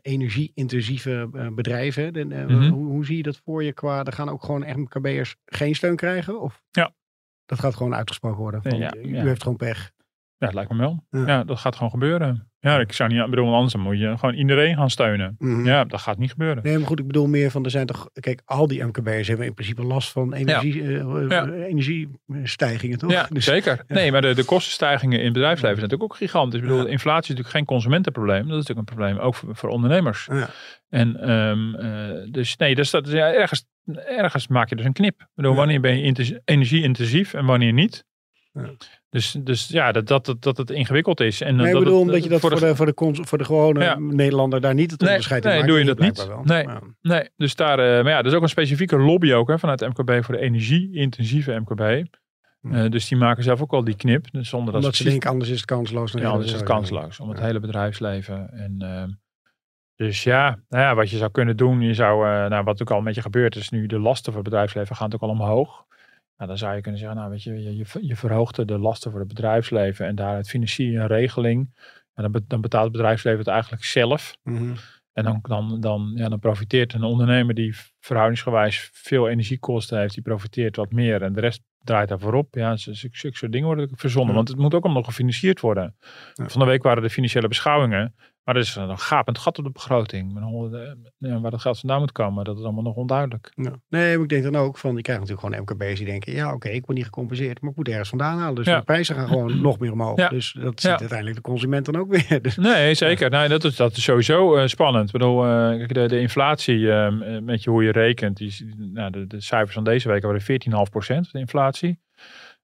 [0.03, 2.13] energie-intensieve uh, bedrijven.
[2.13, 2.69] De, uh, Mhm.
[2.69, 5.97] hoe, hoe zie je dat voor je qua, er gaan ook gewoon MKB'ers geen steun
[5.97, 6.41] krijgen?
[6.41, 6.95] Of Ja.
[7.47, 8.63] dat gaat gewoon uitgesproken worden?
[8.63, 9.91] Van, Ja, U heeft gewoon pech.
[10.43, 11.05] Ja, het lijkt me wel.
[11.11, 11.27] Ja.
[11.27, 12.51] Ja, dat gaat gewoon gebeuren.
[12.59, 15.35] Ja, ik zou niet bedoel, anders dan moet je gewoon iedereen gaan steunen.
[15.39, 15.67] Mhm.
[15.67, 16.63] Ja, dat gaat niet gebeuren.
[16.63, 19.47] Nee, maar goed, ik bedoel meer van, er zijn toch, kijk, al die MKB'ers hebben
[19.47, 21.47] in principe last van energie, eh, eh, Ja.
[21.49, 23.11] energiestijgingen, toch?
[23.11, 23.85] Ja, Dus- zeker.
[23.89, 26.61] Nee, maar de, de kostenstijgingen in het bedrijfsleven zijn natuurlijk ook gigantisch.
[26.61, 28.49] Ik bedoel, inflatie is natuurlijk geen consumentenprobleem.
[28.49, 30.29] Dat is natuurlijk een probleem ook voor, voor ondernemers.
[30.33, 30.49] Ja.
[30.89, 31.85] En dus,
[32.27, 33.65] uh, dus nee, dus dat is, ja, ergens,
[34.07, 35.21] ergens maak je dus een knip.
[35.21, 38.05] Ik bedoel, wanneer ben je energie-intensief en wanneer niet?
[38.53, 38.71] Ja.
[39.11, 41.41] Dus, dus ja, dat, dat, dat, dat het ingewikkeld is.
[41.41, 43.39] En Nee, ik dat bedoel, het, omdat je dat voor de, voor de, cons- voor
[43.39, 43.99] de gewone Ja.
[43.99, 45.71] Nederlander daar niet het Nee, onderscheid in nee, maakt.
[45.71, 46.27] doe je dat niet.
[46.43, 47.19] blijkbaar Nee.
[47.19, 49.81] Nee, dus daar, uh, maar ja, er is ook een specifieke lobby ook hè, vanuit
[49.81, 51.81] MKB voor de energie-intensieve MKB.
[52.63, 54.31] Uh, dus die maken zelf ook al die knip.
[54.33, 56.13] Dus zonder dat Omdat ze denken, anders is het kansloos.
[56.13, 57.21] Ja, anders is het kansloos.
[57.21, 57.45] Om het Ja.
[57.45, 58.51] hele bedrijfsleven.
[58.53, 59.05] En, uh,
[59.97, 61.81] dus ja, nou ja, wat je zou kunnen doen.
[61.81, 64.41] Je zou, uh, nou, wat ook al met je gebeurt, is nu de lasten voor
[64.43, 65.85] het bedrijfsleven gaan ook al omhoog.
[66.37, 69.21] Nou, dan zou je kunnen zeggen, nou weet je, je, je, verhoogt de lasten voor
[69.21, 71.75] het bedrijfsleven en daaruit financier je een regeling.
[72.15, 74.37] En dan, dan betaalt het bedrijfsleven het eigenlijk zelf.
[74.43, 74.75] Mm -hmm.
[75.13, 80.23] En dan, dan, dan, ja, dan profiteert een ondernemer die verhoudingsgewijs veel energiekosten heeft, die
[80.23, 81.23] profiteert wat meer.
[81.23, 82.55] En de rest draait daar voorop.
[82.55, 84.31] Ja, zulke soort dingen worden verzonnen.
[84.31, 84.37] Ja.
[84.37, 85.97] Want het moet ook allemaal gefinancierd worden.
[86.33, 86.49] Ja.
[86.49, 88.15] Van de week waren de financiële beschouwingen.
[88.45, 90.33] Maar er is een gapend gat op de begroting.
[91.19, 93.53] Ja, waar dat geld vandaan moet komen, dat is allemaal nog onduidelijk.
[93.55, 93.73] Ja.
[93.89, 96.47] Nee, maar ik denk dan ook van, je krijgt natuurlijk gewoon MKB's die denken, ja
[96.47, 98.55] oké, okay, ik word niet gecompenseerd, maar ik moet ergens vandaan halen.
[98.55, 98.79] Dus Ja.
[98.79, 100.17] de prijzen gaan gewoon nog meer omhoog.
[100.17, 100.29] Ja.
[100.29, 102.43] Dus dat ziet uiteindelijk de consument dan ook weer.
[102.43, 103.31] Dus, Nee, zeker.
[103.31, 105.07] Nee, dat, is, dat is sowieso uh, spannend.
[105.07, 109.11] Ik bedoel, uh, kijk, de, de inflatie, uh, met je hoe je rekent, die, nou,
[109.11, 110.47] de, de cijfers van deze week waren 14,5%
[111.31, 111.99] de inflatie.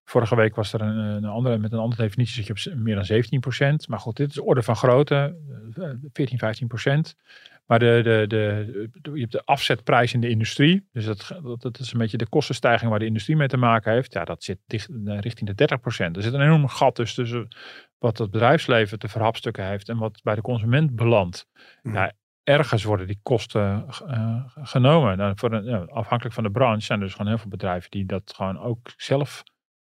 [0.09, 2.95] Vorige week was er een, een, andere, met een andere definitie zit je op meer
[2.95, 3.89] dan 17%.
[3.89, 5.37] Maar goed, dit is orde van grootte,
[5.75, 7.15] eh, 14, 15%.
[7.67, 10.89] Maar de, de, de, de, je hebt de afzetprijs in de industrie.
[10.93, 13.93] Dus dat, dat, dat, is een beetje de kostenstijging waar de industrie mee te maken
[13.93, 14.13] heeft.
[14.13, 16.17] Ja, dat zit dicht, eh, richting de 30%.
[16.17, 17.49] Er zit een enorm gat dus tussen
[17.99, 21.47] wat het bedrijfsleven te verhapstukken heeft en wat bij de consument belandt.
[21.83, 21.95] Mhm.
[21.95, 25.17] Ja, ergens worden die kosten uh, genomen.
[25.17, 27.91] Nou, voor een, ja, afhankelijk van de branche zijn er dus gewoon heel veel bedrijven
[27.91, 29.45] die dat gewoon ook zelf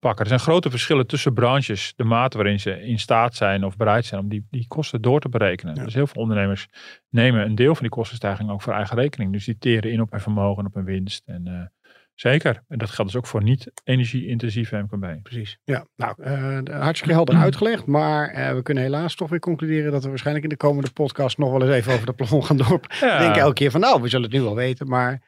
[0.03, 0.23] pakken.
[0.23, 4.05] Er zijn grote verschillen tussen branches, de mate waarin ze in staat zijn of bereid
[4.05, 5.75] zijn om die, die kosten door te berekenen.
[5.75, 5.85] Ja.
[5.85, 6.69] Dus heel veel ondernemers
[7.09, 9.33] nemen een deel van die kostenstijging ook voor eigen rekening.
[9.33, 11.23] Dus die teren in op hun vermogen, op hun winst.
[11.27, 15.23] En uh, zeker, en dat geldt dus ook voor niet-energie-intensieve MKB.
[15.23, 15.59] Precies.
[15.65, 17.87] Ja, nou, uh, hartstikke helder uitgelegd.
[17.87, 21.39] Maar uh, we kunnen helaas toch weer concluderen dat we waarschijnlijk in de komende podcast
[21.39, 22.81] nog wel eens even over de plafond gaan door.
[23.01, 23.19] Ja.
[23.19, 24.89] Denken elke keer van nou, we zullen het nu wel weten.
[24.89, 25.23] Maar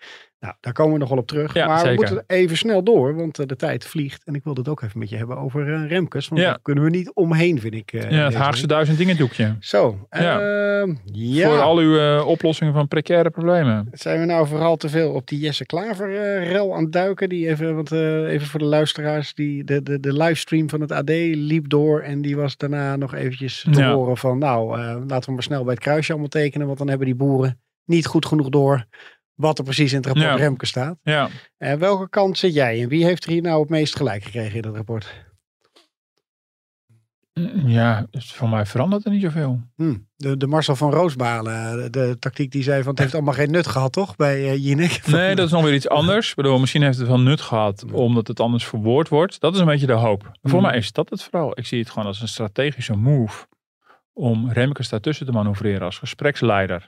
[0.45, 1.55] nou, daar komen we nog wel op terug.
[1.55, 1.95] Ja, maar zeker.
[1.95, 4.25] we moeten even snel door, want uh, de tijd vliegt.
[4.25, 6.29] En ik wil het ook even met je hebben over uh, Remkes.
[6.29, 6.47] Want Ja.
[6.47, 7.93] daar kunnen we niet omheen, vind ik.
[7.93, 9.57] Uh, ja, het Haagse duizend dingen doekje.
[9.61, 10.41] Zo, Ja.
[11.05, 11.49] ja.
[11.49, 13.89] Voor al uw oplossingen van precaire problemen.
[13.93, 17.29] Zijn we nou vooral te veel op die Jesse Klaver-rel aan het duiken?
[17.29, 21.11] Die even, want, even voor de luisteraars, die, de, de, de livestream van het AD
[21.11, 22.01] liep door.
[22.01, 25.75] En die was daarna nog eventjes te horen van, nou, laten we maar snel bij
[25.75, 26.67] het kruisje allemaal tekenen.
[26.67, 28.85] Want dan hebben die boeren niet goed genoeg door
[29.35, 30.35] wat er precies in het rapport Ja.
[30.37, 30.99] Remke staat.
[31.03, 31.29] Ja.
[31.59, 32.89] En welke kant zit jij in?
[32.89, 35.25] Wie heeft er hier nou het meest gelijk gekregen in dat rapport?
[37.65, 39.61] Ja, dus voor mij verandert er niet zoveel.
[39.77, 43.35] Hm, de, de Marcel van Roosbalen, de, de tactiek die zei van het heeft allemaal
[43.35, 44.17] geen nut gehad, toch?
[44.17, 45.07] Bij uh, Jinek.
[45.07, 46.31] Nee, dat is nog weer iets anders.
[46.31, 49.41] Ik bedoel, misschien heeft het wel nut gehad omdat het anders verwoord wordt.
[49.41, 50.23] Dat is een beetje de hoop.
[50.43, 50.63] Voor Hmm.
[50.63, 51.59] mij is dat het vooral.
[51.59, 53.47] Ik zie het gewoon als een strategische move
[54.13, 56.87] om Remkes daartussen te manoeuvreren als gespreksleider.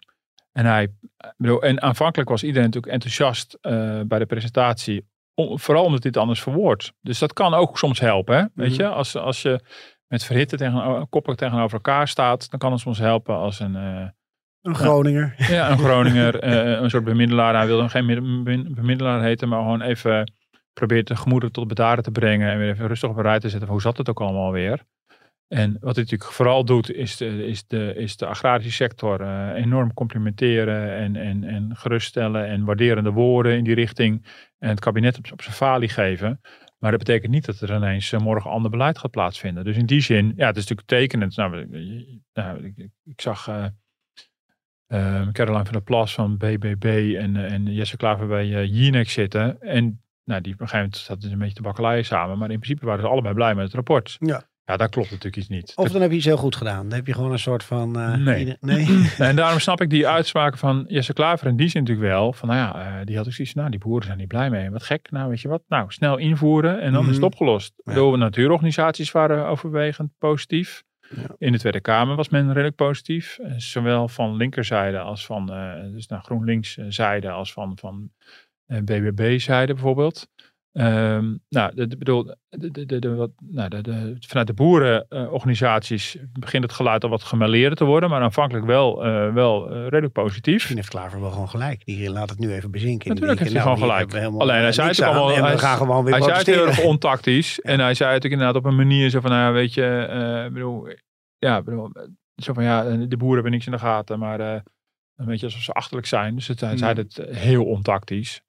[0.56, 5.06] En, hij, ik bedoel, en aanvankelijk was iedereen natuurlijk enthousiast uh, bij de presentatie.
[5.34, 6.92] Om, vooral omdat dit anders verwoordt.
[7.00, 8.36] Dus dat kan ook soms helpen.
[8.36, 8.44] Hè?
[8.54, 8.80] Weet Mhm.
[8.82, 9.60] je, als, als je
[10.06, 13.74] met verhitte tegen, koppelijk tegenover elkaar staat, dan kan het soms helpen als een.
[13.74, 14.06] Uh,
[14.62, 15.34] Een Groninger.
[15.36, 16.44] ja, een Groninger,
[16.82, 17.54] een soort bemiddelaar.
[17.56, 18.06] Hij wil dan geen
[18.74, 20.32] bemiddelaar heten, maar gewoon even
[20.72, 23.48] probeert de gemoederen tot bedaren te brengen en weer even rustig op een rij te
[23.48, 23.68] zetten.
[23.68, 24.84] Hoe zat het ook allemaal weer?
[25.48, 29.50] En wat hij natuurlijk vooral doet, is de, is de, is de agrarische sector uh,
[29.54, 34.26] enorm complimenteren en, en, en geruststellen en waarderende woorden in die richting.
[34.58, 36.40] En het kabinet op, zijn falie geven.
[36.78, 39.64] Maar dat betekent niet dat er ineens uh, morgen ander beleid gaat plaatsvinden.
[39.64, 41.36] Dus in die zin, ja, het is natuurlijk tekenend.
[41.36, 41.66] Nou,
[42.32, 48.46] nou ik, zag uh, Caroline van der Plas van BBB en, en Jesse Klaver bij
[48.46, 49.60] uh, Jinek zitten.
[49.60, 52.38] En nou, die op een gegeven moment zat dus een beetje te bakkeleien samen.
[52.38, 54.16] Maar in principe waren ze allebei blij met het rapport.
[54.18, 54.48] Ja.
[54.66, 55.72] Ja, daar klopt natuurlijk iets niet.
[55.76, 56.88] Of dan heb je iets heel goed gedaan.
[56.88, 57.98] Dan heb je gewoon een soort van...
[57.98, 58.56] Uh, nee.
[58.60, 59.12] nee.
[59.18, 62.32] en daarom snap ik die uitspraken van Jesse Klaver in die zin natuurlijk wel.
[62.32, 64.70] Van nou ja, uh, die had ook zoiets nou die boeren zijn niet blij mee.
[64.70, 65.62] Wat gek, nou weet je wat.
[65.68, 67.72] Nou, snel invoeren en dan mm is het opgelost.
[67.76, 67.94] Ja.
[67.94, 70.82] De natuurorganisaties waren overwegend positief.
[71.00, 71.34] Ja.
[71.38, 73.38] In de Tweede Kamer was men redelijk positief.
[73.38, 75.46] Uh, zowel van linkerzijde als van
[75.92, 78.10] dus naar GroenLinks zijde als van, van
[78.66, 80.28] BBB zijde bijvoorbeeld.
[80.78, 83.68] Um, nou, de, bedoel, de, de, de, wat, nou,
[84.20, 89.32] vanuit de boerenorganisaties begint het geluid al wat gemêleerder te worden, maar aanvankelijk wel, uh,
[89.32, 90.54] wel uh, redelijk positief.
[90.54, 91.84] Misschien heeft Klaver wel gewoon gelijk.
[91.84, 93.08] Die laat het nu even bezinken.
[93.08, 94.40] Natuurlijk heeft hij nou, gewoon gelijk.
[94.40, 95.50] Alleen hij zei het allemaal.
[95.50, 97.58] We gaan gewoon weer hij zei het heel erg ontactisch.
[97.62, 97.70] ja.
[97.70, 100.08] En hij zei het ook inderdaad op een manier zo van, nou, weet je,
[100.46, 100.88] uh, bedoel,
[101.38, 101.90] ja, bedoel,
[102.34, 105.72] zo van ja, de boeren hebben niks in de gaten, maar een beetje alsof ze
[105.72, 106.34] achterlijk zijn.
[106.34, 108.40] Dus het, hij zei het heel ontactisch.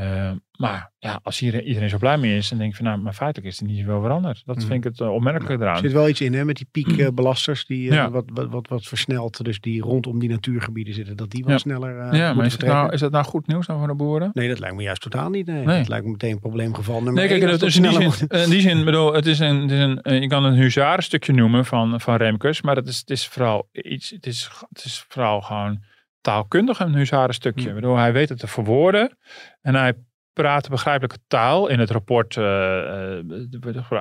[0.00, 2.98] Uh, maar ja, als hier, iedereen zo blij mee is, dan denk ik van nou,
[2.98, 4.42] maar feitelijk is er niet zoveel veranderd.
[4.44, 4.62] Dat Mm.
[4.62, 5.74] vind ik het uh, opmerkelijk eraan.
[5.74, 8.10] Er zit wel iets in hè, met die piekbelasters die uh, Ja.
[8.10, 9.44] wat, wat, wat, wat versnelt.
[9.44, 11.58] Dus die rondom die natuurgebieden zitten, dat die wat Ja.
[11.58, 14.30] sneller ja, maar is, het nou, is dat nou goed nieuws dan voor de boeren?
[14.34, 15.46] Nee, dat lijkt me juist totaal niet.
[15.46, 15.64] Nee.
[15.64, 15.78] Nee.
[15.78, 18.32] Dat lijkt me meteen probleemgeval nummer Nee, kijk, één, is in die, zin, moet.
[18.32, 21.32] in die zin, bedoel, het is een, het is een, eh, je kan een huzarenstukje
[21.32, 25.04] noemen van, van Remkes, maar het is, het is vooral iets, het is, het is
[25.08, 25.80] vooral gewoon
[26.26, 27.60] taalkundig een huzarenstukje.
[27.60, 27.68] Hmm.
[27.76, 29.16] Ik bedoel, hij weet het te verwoorden
[29.60, 29.92] en hij
[30.32, 31.68] praat begrijpelijke taal.
[31.68, 32.44] In het rapport eh,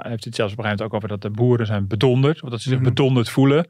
[0.02, 2.50] heeft het zelfs op een gegeven moment ook over dat de boeren zijn bedonderd, of
[2.50, 2.88] dat ze zich Mhm.
[2.88, 3.70] bedonderd voelen.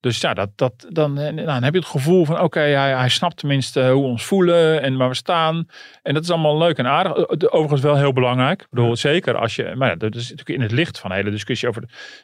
[0.00, 2.96] Dus ja, dat, dat, dan, eh, nou, dan heb je het gevoel van oké, hij,
[2.96, 5.66] hij snapt tenminste hoe we ons voelen en waar we staan.
[6.02, 7.12] En dat is allemaal leuk en aardig.
[7.12, 8.60] Eh, de- Overigens wel heel belangrijk.
[8.60, 11.16] Ik bedoel, zeker als je, maar ja, dat is natuurlijk in het licht van de
[11.16, 11.82] hele discussie over,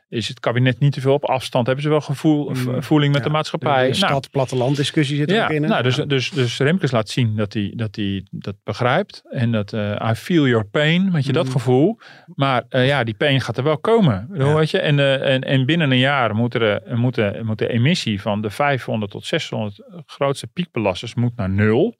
[0.09, 1.67] is het kabinet niet te veel op afstand?
[1.67, 3.29] Hebben ze wel gevoel, Mm, v- voeling met ja.
[3.29, 3.91] de maatschappij?
[3.93, 5.63] De Nou, stad-platteland discussie zit er ja, ook in.
[5.63, 5.69] hè?
[5.69, 9.23] nou, dus, dus, dus Remkes laat zien dat hij dat, hij dat begrijpt.
[9.31, 11.53] En dat eh, I feel your pain, weet je, dat Mhm.
[11.53, 11.99] gevoel.
[12.35, 14.27] Maar eh, ja, die pain gaat er wel komen.
[14.31, 14.55] Bedoel.
[14.55, 14.79] Weet je?
[14.81, 18.51] En, eh, en, en binnen een jaar moet, er, eh, moet, de, emissie van de
[18.51, 21.97] 500 tot 600 grootste piekbelasters moet naar nul.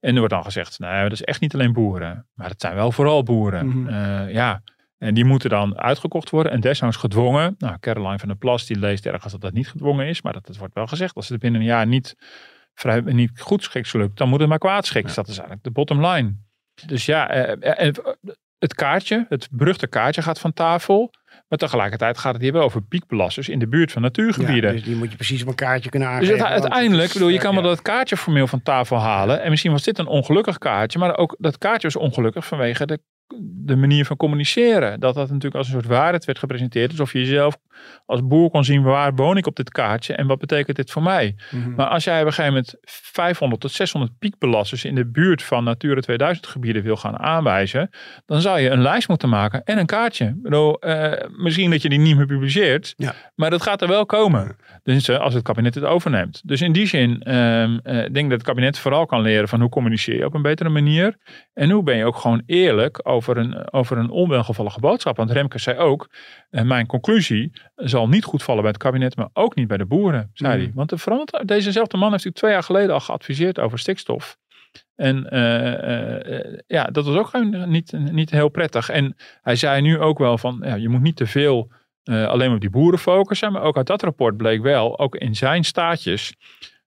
[0.00, 2.26] En er wordt dan gezegd, nou, dat is echt niet alleen boeren.
[2.34, 3.66] Maar het zijn wel vooral boeren.
[3.66, 3.88] Mhm.
[3.88, 4.62] Eh, ja,
[4.98, 7.54] en die moeten dan uitgekocht worden en desnoods gedwongen.
[7.58, 10.22] Nou, Caroline van der Plas die leest ergens dat dat niet gedwongen is.
[10.22, 11.14] Maar dat, dat wordt wel gezegd.
[11.14, 12.16] Als het binnen een jaar niet,
[12.74, 15.14] vrij, niet goed schiks lukt, dan moet het maar kwaad schiks.
[15.14, 16.34] Dat is eigenlijk de bottom line.
[16.86, 17.94] Dus ja, eh, eh,
[18.58, 21.10] het kaartje, het beruchte kaartje gaat van tafel.
[21.52, 24.70] Maar tegelijkertijd gaat het hier wel over piekbelasters in de buurt van natuurgebieden.
[24.70, 26.38] Ja, dus die moet je precies op een kaartje kunnen Dus aangeven.
[26.38, 29.42] want uiteindelijk, bedoel, je kan eh, wel dat kaartje formeel van tafel halen.
[29.42, 30.98] En misschien was dit een ongelukkig kaartje.
[30.98, 32.98] Maar ook dat kaartje was ongelukkig vanwege de,
[33.64, 35.00] de manier van communiceren.
[35.00, 36.90] Dat dat natuurlijk als een soort waarheid werd gepresenteerd.
[36.90, 37.58] Alsof je jezelf
[38.06, 40.14] als boer kon zien waar woon ik op dit kaartje.
[40.14, 41.34] En wat betekent dit voor mij.
[41.50, 41.74] mhm.
[41.74, 42.74] Maar als jij op een gegeven moment
[43.12, 47.90] 500 tot 600 piekbelasters in de buurt van Natura 2000 gebieden wil gaan aanwijzen.
[48.26, 50.24] Dan zou je een lijst moeten maken en een kaartje.
[50.26, 52.94] Ik bedoel, eh, misschien dat je die niet meer publiceert.
[52.96, 53.14] Ja.
[53.34, 54.56] Maar dat gaat er wel komen.
[54.82, 56.40] Dus eh, als het kabinet het overneemt.
[56.44, 59.60] Dus in die zin ehm, eh, denk ik dat het kabinet vooral kan leren van
[59.60, 61.16] hoe communiceer je op een betere manier.
[61.52, 65.16] En hoe ben je ook gewoon eerlijk over een, over een onwelgevallige boodschap.
[65.16, 66.10] Want Remkes zei ook,
[66.50, 67.52] mijn conclusie
[67.88, 70.60] zal niet goed vallen bij het kabinet, maar ook niet bij de boeren, zei Mm.
[70.62, 70.72] hij.
[70.74, 74.36] Want de veranderd, dezezelfde man heeft natuurlijk twee jaar geleden al geadviseerd over stikstof.
[74.96, 78.88] En eh, eh, eh, ja, dat was ook gewoon niet, niet heel prettig.
[78.88, 81.70] En hij zei nu ook wel van, ja, je moet niet te veel
[82.04, 83.52] alleen op die boeren focussen.
[83.52, 86.34] Maar ook uit dat rapport bleek wel, ook in zijn staatjes,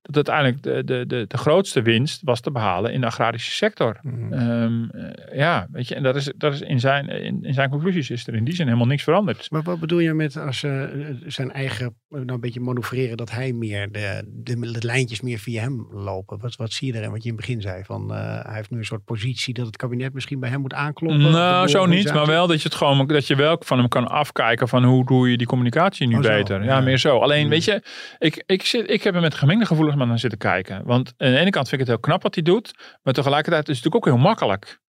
[0.06, 4.00] dat uiteindelijk de, de, de, de grootste winst was te behalen in de agrarische sector.
[4.02, 4.34] Mhm.
[4.34, 7.70] Ehm, eh, ja, weet je, en dat is, dat is in, zijn, in, in zijn
[7.70, 9.52] conclusies is er in die zin helemaal niks veranderd.
[9.52, 10.84] Maar wat bedoel je met als eh,
[11.26, 15.62] zijn eigen nou een beetje manoeuvreren dat hij meer de, de, de lijntjes meer via
[15.62, 16.40] hem lopen?
[16.40, 17.12] Wat, wat zie je erin?
[17.12, 19.66] Wat je in het begin zei van eh, hij heeft nu een soort positie dat
[19.66, 21.32] het kabinet misschien bij hem moet aankloppen.
[21.32, 24.08] Nou, zo niet, maar wel dat je het gewoon dat je wel van hem kan
[24.08, 26.64] afkijken van hoe doe je die communicatie nu Oh, beter.
[26.64, 26.82] Ja, ja.
[26.82, 27.20] meer zo.
[27.20, 27.50] Alleen Hmm.
[27.50, 27.84] weet je,
[28.20, 30.82] ik, ik, zit, ik heb er met gemengde gevoelens naar zitten kijken.
[30.86, 32.74] Want aan de ene kant vind ik het heel knap wat hij doet,
[33.04, 34.84] maar tegelijkertijd is het natuurlijk ook heel makkelijk.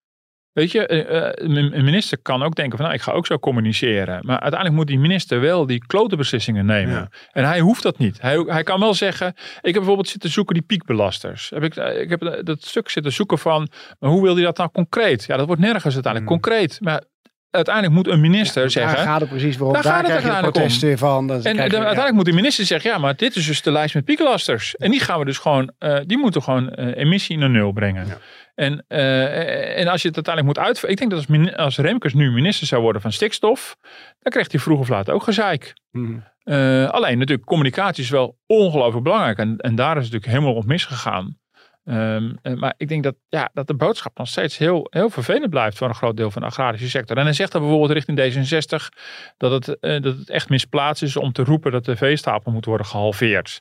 [0.57, 3.38] Weet je, eh, eh, een minister kan ook denken van nou, ik ga ook zo
[3.38, 4.19] communiceren.
[4.27, 6.95] Maar uiteindelijk moet die minister wel die klote beslissingen nemen.
[6.95, 7.09] Ja.
[7.33, 8.21] En hij hoeft dat niet.
[8.21, 11.51] Hij, hij kan wel zeggen, ik heb bijvoorbeeld zitten zoeken die piekbelasters.
[11.51, 14.57] Heb ik, eh, ik heb dat stuk zitten zoeken van, maar hoe wil hij dat
[14.57, 15.25] nou concreet?
[15.25, 16.40] Ja, dat wordt nergens uiteindelijk Hmm.
[16.40, 16.79] concreet.
[16.81, 17.03] Maar
[17.51, 18.99] uiteindelijk moet een minister Daar zeggen.
[18.99, 19.75] gaat het precies waarom.
[19.75, 21.31] Daar Daar, gaat het uiteindelijk weer van.
[21.31, 21.61] En ja.
[21.61, 24.77] uiteindelijk moet de minister zeggen, ja, maar dit is dus de lijst met pieklasters.
[24.77, 25.73] En die gaan we dus gewoon,
[26.07, 28.07] die moeten gewoon emissie naar nul brengen.
[28.07, 28.19] Ja.
[28.57, 30.90] En, eh, en als je het uiteindelijk moet uitvoeren.
[30.90, 33.77] Ik denk dat als, Remkes nu minister zou worden van stikstof,
[34.19, 35.75] dan krijgt hij vroeg of laat ook gezeik.
[35.90, 36.19] Mhm.
[36.42, 39.38] Eh, alleen natuurlijk, communicatie is wel ongelooflijk belangrijk.
[39.38, 41.38] En, en daar is het natuurlijk helemaal op misgegaan.
[41.85, 45.51] Ehm, eh, maar ik denk dat, ja, dat de boodschap nog steeds heel, heel vervelend
[45.51, 47.16] blijft voor een groot deel van de agrarische sector.
[47.16, 48.88] En hij zegt dan bijvoorbeeld richting D66
[49.37, 52.87] dat het, dat het echt misplaatst is om te roepen dat de veestapel moet worden
[52.87, 53.61] gehalveerd.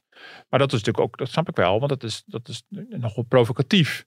[0.50, 3.24] Maar dat is natuurlijk ook, dat snap ik wel, want dat is, dat is nogal
[3.24, 4.06] provocatief.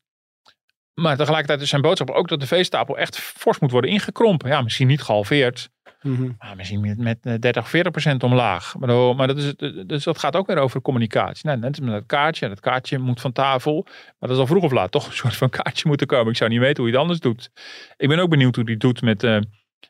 [1.01, 4.49] Maar tegelijkertijd is zijn boodschap ook dat de veestapel echt fors moet worden ingekrompen.
[4.49, 5.69] Ja, misschien niet gehalveerd,
[6.03, 6.29] Mhm.
[6.39, 8.75] maar misschien met, met eh, 30, 40 procent omlaag.
[8.79, 11.47] Maar, dat- maar dat, is, het- dus dat gaat ook weer over communicatie.
[11.47, 12.49] Nou, net als met dat kaartje.
[12.49, 13.87] Dat kaartje moet van tafel.
[14.19, 16.31] Maar dat zal vroeg of laat toch een soort van kaartje moeten komen.
[16.31, 17.51] Ik zou niet weten hoe je het anders doet.
[17.97, 19.39] Ik ben ook benieuwd hoe die doet met, eh,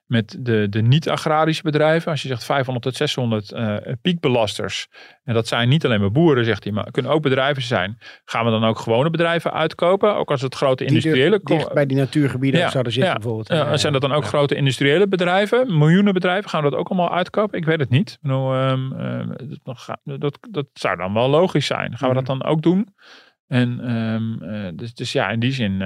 [0.07, 2.11] met de, de niet-agrarische bedrijven.
[2.11, 4.89] Als je zegt 500 tot 600 eh, piekbelasters.
[5.25, 6.73] En dat zijn niet alleen maar boeren, zegt hij.
[6.73, 7.99] Maar kunnen ook bedrijven zijn.
[8.25, 10.15] Gaan we dan ook gewone bedrijven uitkopen?
[10.17, 11.31] Ook als het grote Die industriële...
[11.31, 13.19] dicht, dicht bij die natuurgebieden Ja, zouden zitten ja.
[13.19, 13.49] bijvoorbeeld.
[13.49, 15.79] Ja, zijn dat dan ook grote industriële bedrijven?
[15.79, 16.51] Miljoenen bedrijven?
[16.51, 17.59] Gaan we dat ook allemaal uitkopen?
[17.59, 18.19] Ik weet het niet.
[18.23, 19.27] Ehm,
[20.05, 21.97] dat, dat, zou dan wel logisch zijn.
[21.97, 22.39] Gaan we dat Mhm.
[22.39, 22.95] dan ook doen?
[23.47, 25.79] En ehm, eh, dus, dus ja, in die zin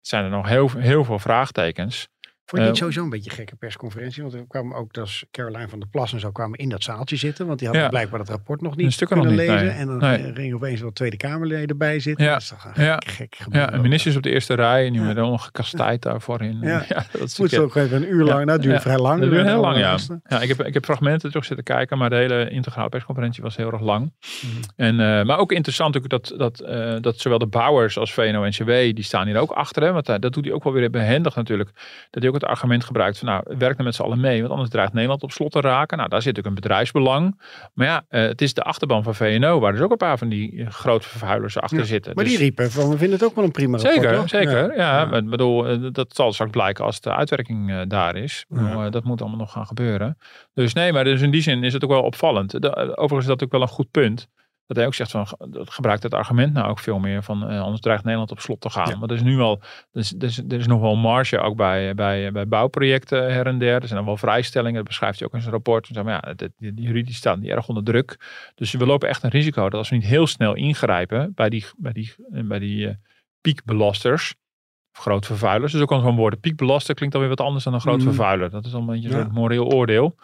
[0.00, 2.08] zijn er nog heel, heel veel vraagtekens.
[2.50, 4.22] Vond je het Eh, sowieso een beetje een gekke persconferentie?
[4.22, 6.82] Want er kwamen ook, dat is Caroline van der Plas en zo, kwamen in dat
[6.82, 7.46] zaaltje zitten.
[7.46, 7.90] Want die hadden Ja.
[7.92, 9.56] blijkbaar dat rapport nog niet kunnen nog niet, lezen.
[9.64, 9.68] nee.
[9.74, 10.16] En dan Nee.
[10.26, 12.24] eh, gingen opeens wel Tweede Kamerleden bij zitten.
[12.24, 12.32] Ja.
[12.32, 12.94] Dat is toch een Ja.
[12.94, 13.70] gek, gek gebeuren.
[13.70, 16.58] Ja, en ministers op de eerste rij en die werden allemaal gekastijd daarvoor in.
[16.70, 16.84] Ja.
[17.12, 18.80] dat is Moet ook even een uur lang, nou, Ja.
[18.80, 19.20] vrij lang.
[19.20, 19.98] Dat duurde heel lang, ja.
[20.28, 23.56] Ja ik, heb, ik heb fragmenten terug zitten kijken, maar de hele integrale persconferentie was
[23.56, 24.12] heel erg lang.
[24.42, 24.62] Mhm.
[24.76, 28.66] En, eh, maar ook interessant natuurlijk dat, dat, eh, dat zowel de bouwers als VNO-NCW,
[28.94, 29.82] die staan hier ook achter.
[29.82, 31.70] Hè, want eh, dat doet hij ook wel weer behendig natuurlijk.
[32.10, 34.50] Dat hij ook het argument gebruikt van nou, werk er met z'n allen mee, want
[34.52, 35.96] anders dreigt Nederland op slot te raken.
[35.96, 37.40] Nou, daar zit natuurlijk een bedrijfsbelang.
[37.74, 40.28] Maar ja, eh, het is de achterban van VNO, waar dus ook een paar van
[40.28, 42.12] die eh, grote vervuilers achter Ja, zitten.
[42.14, 43.94] Maar Dus- die riepen van, we vinden het ook wel een prima rapport.
[44.02, 44.28] Zeker, hoor.
[44.28, 44.76] zeker.
[44.76, 48.44] Ja, ik bedoel, eh, dat zal straks blijken als de uitwerking daar is.
[48.90, 50.18] Dat moet allemaal nog gaan gebeuren.
[50.54, 52.50] Dus nee, maar dus in die zin is het ook wel opvallend.
[52.62, 54.28] De- overigens is dat ook wel een goed punt.
[54.70, 57.60] Dat hij ook zegt van, dat gebruikt het argument nou ook veel meer van, eh,
[57.60, 58.88] anders dreigt Nederland op slot te gaan.
[58.88, 58.98] Ja.
[58.98, 59.60] Want er is nu wel,
[59.92, 63.46] er is, er is, er is nog wel marge ook bij, bij, bij bouwprojecten her
[63.46, 63.74] en der.
[63.74, 65.94] Er zijn dan wel vrijstellingen, dat beschrijft hij ook in zijn rapport.
[65.94, 68.18] Dus, maar ja, die, die juridisch staan die erg onder druk.
[68.54, 71.64] Dus we lopen echt een risico dat als we niet heel snel ingrijpen bij die,
[71.76, 72.94] bij die, bij die eh,
[73.40, 74.34] piekbelasters,
[74.92, 75.72] groot vervuilers.
[75.72, 76.40] Dus ook al zo'n woord.
[76.40, 78.06] Piekbelaster klinkt alweer wat anders dan een groot Mhm.
[78.06, 78.50] vervuiler.
[78.50, 79.14] Dat is al een beetje Ja.
[79.14, 80.16] soort moreel oordeel.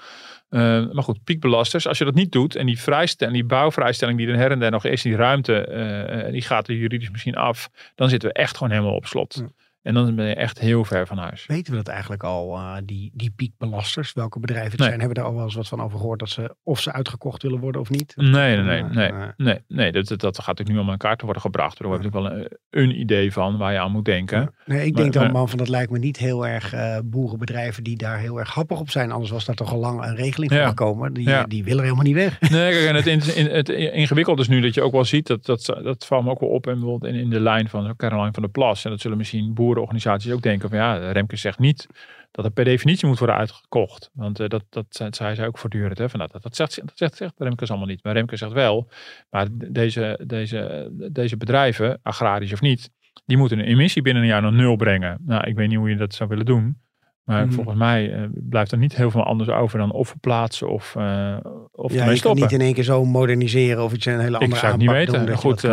[0.48, 0.60] Eh,
[0.92, 4.36] maar goed, piekbelasters, als je dat niet doet en die, vrijstelling, die bouwvrijstelling die er
[4.36, 7.68] her en der nog is, die ruimte, eh, eh, die gaat er juridisch misschien af,
[7.94, 9.44] dan zitten we echt gewoon helemaal op slot.
[9.86, 11.46] En dan ben je echt heel ver van huis.
[11.46, 14.88] Weten we dat eigenlijk al, eh, die, die piekbelasters, welke bedrijven het Nee.
[14.88, 15.00] zijn?
[15.00, 17.42] Hebben we daar al wel eens wat van over gehoord, dat ze, of ze uitgekocht
[17.42, 18.12] willen worden of niet?
[18.16, 18.82] Nee, nee, nee.
[18.82, 19.28] Nee, nee, nee.
[19.36, 21.78] nee, nee dat, dat, gaat natuurlijk nu allemaal in kaart te worden gebracht.
[21.78, 24.54] We hebben natuurlijk wel een, een idee van waar je aan moet denken.
[24.64, 26.98] Nee, ik Maar- denk dan, maar- man, van dat lijkt me niet heel erg eh,
[27.04, 29.10] boerenbedrijven die daar heel erg happig op zijn.
[29.12, 30.68] Anders was daar toch al lang een regeling voor Ja.
[30.68, 31.12] gekomen.
[31.14, 31.44] Die, Ja.
[31.44, 32.40] die willen helemaal niet weg.
[32.40, 35.26] Nee, kijk, en het, in, in- het ingewikkelde is nu dat je ook wel ziet,
[35.26, 37.96] dat, dat, dat valt me ook wel op en bijvoorbeeld in, in de lijn van
[37.96, 38.84] Caroline van der Plas.
[38.84, 41.86] En dat zullen misschien boerenorganisaties ook denken van ja, Remke zegt niet
[42.30, 44.10] dat het per definitie moet worden uitgekocht.
[44.14, 45.98] Want eh, dat, dat, zei- zei zij ook voortdurend.
[45.98, 48.04] Hè, van, nou, dat, dat, zegt, dat zegt, zegt Remke dus allemaal niet.
[48.04, 48.88] Maar Remke zegt wel,
[49.30, 52.90] maar deze, deze, deze bedrijven, agrarisch of niet,
[53.26, 55.18] die moeten een emissie binnen een jaar naar nul brengen.
[55.24, 56.80] Nou, ik weet niet hoe je dat zou willen doen.
[57.26, 57.54] Maar Mhm.
[57.54, 61.36] volgens mij eh, blijft er niet heel veel anders over dan of verplaatsen of, eh
[61.72, 62.42] of ja, je kan stoppen.
[62.42, 64.88] niet in één keer zo moderniseren of iets een hele andere Ik zou het niet
[64.90, 65.26] aanpak weten.
[65.26, 65.70] doen, Goed, eh,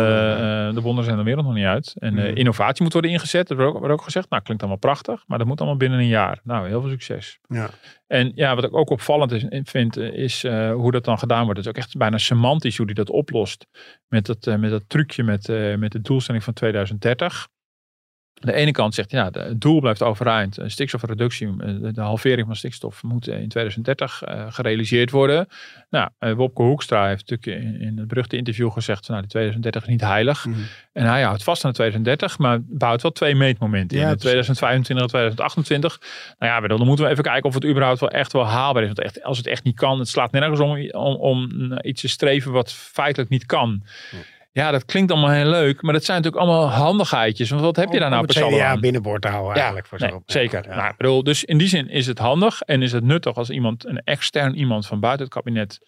[0.74, 1.94] de wonderen zijn de wereld nog niet uit.
[1.98, 2.36] En Mhm.
[2.36, 3.48] innovatie moet worden ingezet.
[3.48, 4.30] Dat wordt ook, wordt ook gezegd.
[4.30, 5.24] Nou, klinkt allemaal prachtig.
[5.26, 6.40] Maar dat moet allemaal binnen een jaar.
[6.44, 7.38] Nou, heel veel succes.
[7.48, 7.68] Ja.
[8.06, 10.42] En ja, wat ik ook opvallend is, vind, is
[10.74, 11.58] hoe dat dan gedaan wordt.
[11.58, 13.66] Het is ook echt bijna semantisch hoe die dat oplost.
[14.08, 17.48] Met dat, met dat trucje met, met de doelstelling van 2030.
[18.40, 20.56] Aan de ene kant zegt, ja, de- het doel blijft overeind.
[20.56, 25.48] Een Stikstofreductie, eh, de, halvering van stikstof moet in 2030 eh, gerealiseerd worden.
[25.90, 29.82] Nou, eh, Wopke Hoekstra heeft natuurlijk in, in het beruchte interview gezegd, nou, de 2030
[29.82, 30.46] is niet heilig.
[30.46, 30.58] Mhm.
[30.92, 34.08] En hij houdt vast aan de 2030, maar bouwt wel twee meetmomenten Ja, in.
[34.10, 34.30] De precies.
[34.30, 36.00] 2025 en 2028.
[36.38, 38.88] Nou ja, dan moeten we even kijken of het überhaupt wel echt wel haalbaar is.
[38.88, 40.76] Want echt, als het echt niet kan, het slaat nergens om,
[41.16, 43.82] om, iets te streven wat feitelijk niet kan.
[44.54, 47.50] Ja, dat klinkt allemaal heel leuk, maar dat zijn natuurlijk allemaal handigheidjes.
[47.50, 48.80] Want wat heb je daar nou CDA aan?
[48.80, 49.86] binnenboord te houden eigenlijk.
[49.86, 50.68] voor nee, zeker.
[50.68, 50.76] Ja.
[50.76, 53.86] Nou, bedoel, dus in die zin is het handig en is het nuttig als iemand,
[53.86, 55.78] een extern iemand van buiten het kabinet,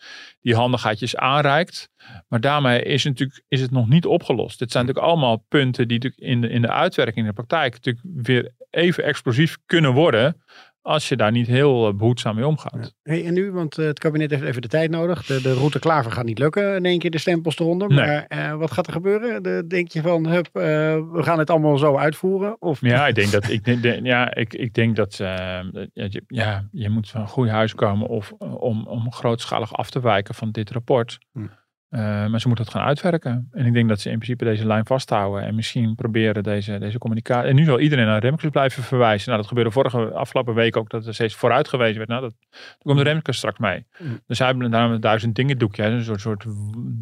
[0.40, 1.88] die handigheidjes aanreikt.
[2.28, 4.58] Maar daarmee is, natuurlijk, is het nog niet opgelost.
[4.58, 7.72] Dit zijn natuurlijk allemaal punten die natuurlijk in de, in de uitwerking, in de praktijk,
[7.72, 10.42] natuurlijk weer even explosief kunnen worden.
[10.86, 12.94] Als je daar niet heel eh, behoedzaam mee omgaat.
[13.02, 15.26] Hey, en nu, want eh, het kabinet heeft even de tijd nodig.
[15.26, 17.88] De, de route Klaver gaat niet lukken in één keer de stempels eronder.
[17.88, 17.98] Nee.
[18.06, 19.42] Maar eh, wat gaat er gebeuren?
[19.42, 22.56] De, denk je van, hup, we gaan het allemaal zo uitvoeren?
[22.60, 25.62] Of, Ja, ik denk dat, ik, denk- de- ja, ik, ik denk dat ja,
[25.92, 30.00] je, ja, je moet van een goed huis komen of, om, om grootschalig af te
[30.00, 31.18] wijken van dit rapport.
[31.32, 31.46] Hm.
[31.88, 33.48] Eh, maar ze moeten het gaan uitwerken.
[33.52, 35.42] En ik denk dat ze in principe deze lijn vasthouden.
[35.42, 37.48] En misschien proberen deze, deze communicatie.
[37.48, 39.26] En nu zal iedereen naar Remkes blijven verwijzen.
[39.28, 40.90] Nou, dat gebeurde vorige afgelopen week ook.
[40.90, 42.08] Dat er steeds vooruit gewezen werd.
[42.08, 43.86] Nou, dat, dan komt de Remkes straks mee.
[43.96, 44.04] Hm.
[44.26, 45.84] Dus hij heeft daarom een duizend dingen doekje.
[45.84, 46.44] Een soort, soort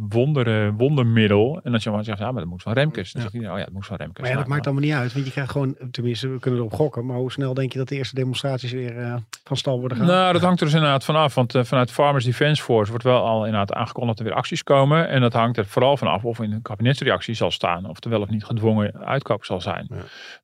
[0.08, 1.60] wonderen, wondermiddel.
[1.62, 3.12] En als je maar zegt, ja, maar dat moet van Remkes.
[3.12, 3.28] Dan Ja.
[3.28, 4.20] zegt iedereen, oh ja, dat moet van Remkes.
[4.20, 5.12] maar ja, dat Nou, maakt allemaal niet uit.
[5.12, 7.06] Want je krijgt gewoon, tenminste, we kunnen erop gokken.
[7.06, 9.14] Maar hoe snel denk je dat de eerste demonstraties weer eh,
[9.44, 10.12] van stal worden gegaan?
[10.14, 11.34] Nou, dat hangt er dus inderdaad vanaf.
[11.34, 14.62] Want eh, vanuit Farmers Defence Force wordt wel al inderdaad aangekondigd dat er weer acties
[14.62, 14.72] komen.
[14.82, 17.88] En dat hangt er vooral vanaf of in een kabinetsreactie zal staan.
[17.88, 19.86] Of er wel of niet gedwongen uitkoop zal zijn.
[19.90, 19.96] Ja.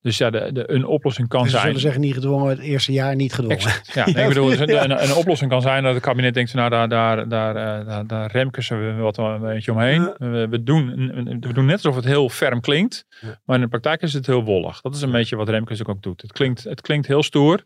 [0.03, 1.67] Dus ja, de, de, een oplossing kan Dus ze zijn.
[1.67, 3.57] zullen zeggen niet gedwongen, het eerste jaar niet gedwongen.
[3.57, 3.95] Exact.
[3.95, 4.85] Ja, nee, ik bedoel, dus een, Ja.
[4.85, 8.07] een, een oplossing kan zijn dat het kabinet denkt, nou daar, daar, daar, eh, daar,
[8.07, 10.03] daar remkesen we wat een beetje omheen.
[10.03, 10.15] Ja.
[10.19, 10.95] We, we, doen,
[11.41, 13.41] we doen net alsof het heel ferm klinkt, Ja.
[13.45, 14.81] maar in de praktijk is het heel wollig.
[14.81, 16.23] Dat is een beetje wat Remkes ook doet.
[16.23, 17.65] Het klinkt, het klinkt heel stoer,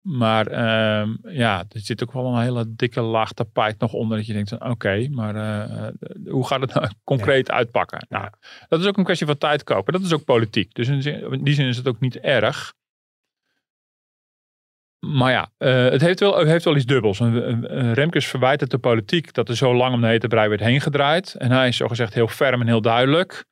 [0.00, 4.26] maar ehm, ja, er zit ook wel een hele dikke laag tapijt nog onder dat
[4.26, 5.94] je denkt, van, oké, maar eh, eh,
[6.28, 8.06] hoe gaat het nou concreet uitpakken?
[8.08, 8.32] Nou, Ja.
[8.68, 9.92] dat is ook een kwestie van tijd kopen.
[9.92, 10.74] Dat is ook politiek.
[10.74, 12.72] Dus in, zin- in die zin is het ook niet erg.
[15.06, 17.18] Maar ja, eh, het heeft wel, het heeft wel iets dubbels.
[17.94, 20.80] Remkes verwijt het de politiek dat er zo lang om de hete brei werd heen
[20.80, 21.34] gedraaid.
[21.34, 23.44] En hij is zogezegd heel ferm en heel duidelijk.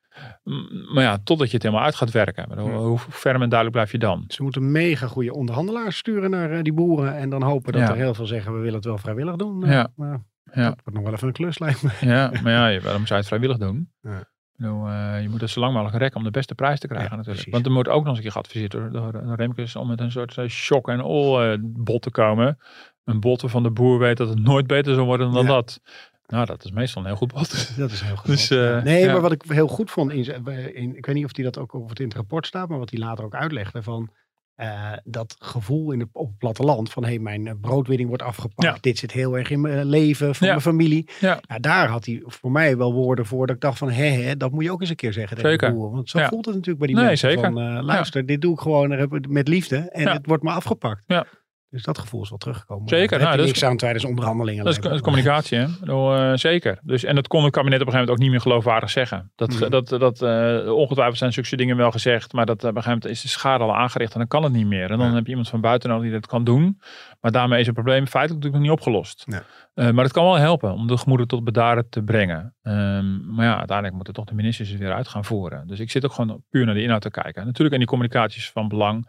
[0.93, 2.59] Maar ja, totdat je het helemaal uit gaat werken.
[2.61, 2.99] Hoe, Ja.
[2.99, 4.25] ferm en duidelijk blijf je dan?
[4.29, 7.17] Ze moeten mega goede onderhandelaars sturen naar eh, die boeren.
[7.17, 7.89] En dan hopen dat Ja.
[7.91, 9.61] er heel veel zeggen, we willen het wel vrijwillig doen.
[9.67, 9.81] Ja.
[9.83, 10.19] Eh, Maar
[10.53, 10.65] Ja.
[10.69, 11.91] dat wordt nog wel even een klus, lijkt me.
[12.01, 13.91] Ja, maar ja, waarom zou je het vrijwillig doen?
[14.01, 14.23] Ja.
[14.59, 17.17] Eh, je moet het zo lang mogelijk rekken om de beste prijs te krijgen Ja,
[17.17, 17.37] natuurlijk.
[17.45, 17.53] precies.
[17.53, 20.01] Want er wordt ook nog eens een keer geadviseerd door, door, door Remkes om met
[20.01, 22.59] een soort shock en all eh, bot te komen.
[23.05, 25.49] Een bot waarvan de boer weet dat het nooit beter zal worden dan Ja.
[25.49, 25.81] dat.
[26.29, 27.51] Nou, dat is meestal een heel goed bot.
[27.77, 28.27] Dat is heel goed.
[28.27, 29.13] Dus, eh, nee, ja.
[29.13, 31.73] maar wat ik heel goed vond, in, in, ik weet niet of hij dat ook
[31.73, 34.11] of het in het rapport staat, maar wat hij later ook uitlegde van
[34.55, 38.63] eh, dat gevoel in de, op het platteland van hey, mijn eh, broodwinning wordt afgepakt,
[38.69, 38.77] Ja.
[38.81, 40.53] dit zit heel erg in mijn leven, van Ja.
[40.53, 41.09] mijn familie.
[41.21, 41.41] Ja.
[41.49, 44.37] Ja, daar had hij voor mij wel woorden voor dat ik dacht van hé, hé
[44.37, 45.73] dat moet je ook eens een keer zeggen Zeker.
[45.73, 45.91] boer.
[45.91, 46.29] Want zo Ja.
[46.29, 47.45] voelt het natuurlijk bij die Nee, mensen zeker.
[47.53, 50.13] van eh, luister, dit doe ik gewoon met liefde en Ja.
[50.13, 51.03] het wordt me afgepakt.
[51.07, 51.27] Ja.
[51.71, 52.89] Dus dat gevoel is wel teruggekomen.
[52.89, 54.65] Zeker, nou, dat is- niks aan tijdens onderhandelingen.
[54.65, 55.65] Dat is, is communicatie, hè?
[55.65, 56.79] Ik eh, zeker.
[56.83, 59.33] Dus, en dat kon het kabinet op een gegeven moment ook niet meer geloofwaardig zeggen.
[59.37, 59.71] Dat, Mhm.
[59.71, 62.99] dat, dat, eh, ongetwijfeld zijn zulke dingen wel gezegd, maar dat, eh, op een gegeven
[63.03, 64.91] moment is de schade al aangericht en dan kan het niet meer.
[64.91, 65.15] En dan Ja.
[65.15, 66.81] heb je iemand van buiten nodig die dat kan doen.
[67.21, 69.25] Maar daarmee is het probleem feitelijk natuurlijk nog niet opgelost.
[69.27, 69.43] Ja.
[69.75, 72.55] Eh, maar het kan wel helpen om de gemoeden tot bedaren te brengen.
[72.63, 75.67] Ehm, maar ja, uiteindelijk moeten toch de ministers het weer uit gaan voeren.
[75.67, 77.45] Dus ik zit ook gewoon puur naar de inhoud te kijken.
[77.45, 79.07] Natuurlijk, en die communicatie is van belang.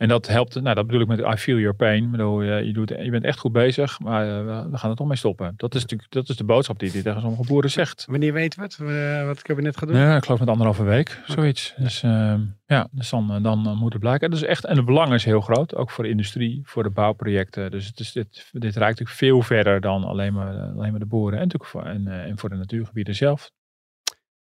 [0.00, 2.04] En dat helpt, nou dat bedoel ik met I feel your pain.
[2.04, 4.96] Ik bedoel, je, je, doet, je bent echt goed bezig, maar eh, we, gaan er
[4.96, 5.54] toch mee stoppen.
[5.56, 8.04] Dat is natuurlijk dat is de boodschap die hij tegen sommige boeren zegt.
[8.08, 9.98] Wanneer weten we het, eh, wat het kabinet gaat doen?
[9.98, 11.74] Ja, ik geloof met anderhalve week, zoiets.
[11.76, 14.30] Dus ehm, ja, dus dan, dan moet het blijken.
[14.30, 17.49] Dus echt, en het belang is heel groot, ook voor de industrie, voor de bouwprojecten.
[17.50, 21.00] Dus het is, dit, dit reikt natuurlijk veel verder dan alleen maar, eh, alleen maar
[21.00, 21.38] de boeren.
[21.38, 23.50] En natuurlijk voor, en, eh, en voor de natuurgebieden zelf.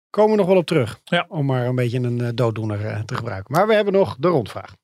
[0.10, 1.00] Komen we nog wel op terug.
[1.04, 1.26] Ja.
[1.30, 3.54] Om maar een beetje een eh, dooddoener te gebruiken.
[3.54, 4.76] Maar we hebben nog de rondvraag.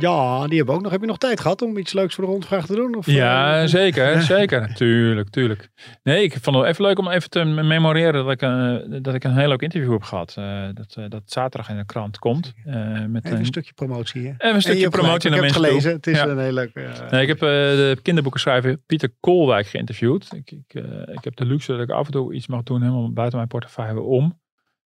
[0.00, 0.90] Ja, die hebben we ook nog.
[0.92, 2.94] Heb je nog tijd gehad om iets leuks voor de rondvraag te doen?
[2.96, 4.74] Of, Ja, eh, zeker, zeker.
[4.74, 5.68] Tuurlijk, tuurlijk.
[6.02, 9.24] Nee, ik vond het even leuk om even te memoreren dat ik, eh, dat ik
[9.24, 10.34] een heel leuk interview heb gehad.
[10.38, 12.52] eh, dat, dat zaterdag in de krant komt.
[12.64, 14.20] met Even een een, stukje promotie.
[14.22, 14.28] Hè?
[14.28, 15.90] even een En je stukje promotie naar Ik heb mensen het toe.
[15.92, 15.92] gelezen.
[15.92, 16.26] Het is Ja.
[16.28, 17.10] een heel leuk...
[17.10, 20.32] Nee, ik heb de kinderboekenschrijver Pieter Koolwijk geïnterviewd.
[20.34, 20.82] Ik, ik,
[21.12, 23.48] ik heb de luxe dat ik af en toe iets mag doen helemaal buiten mijn
[23.48, 24.40] portefeuille om.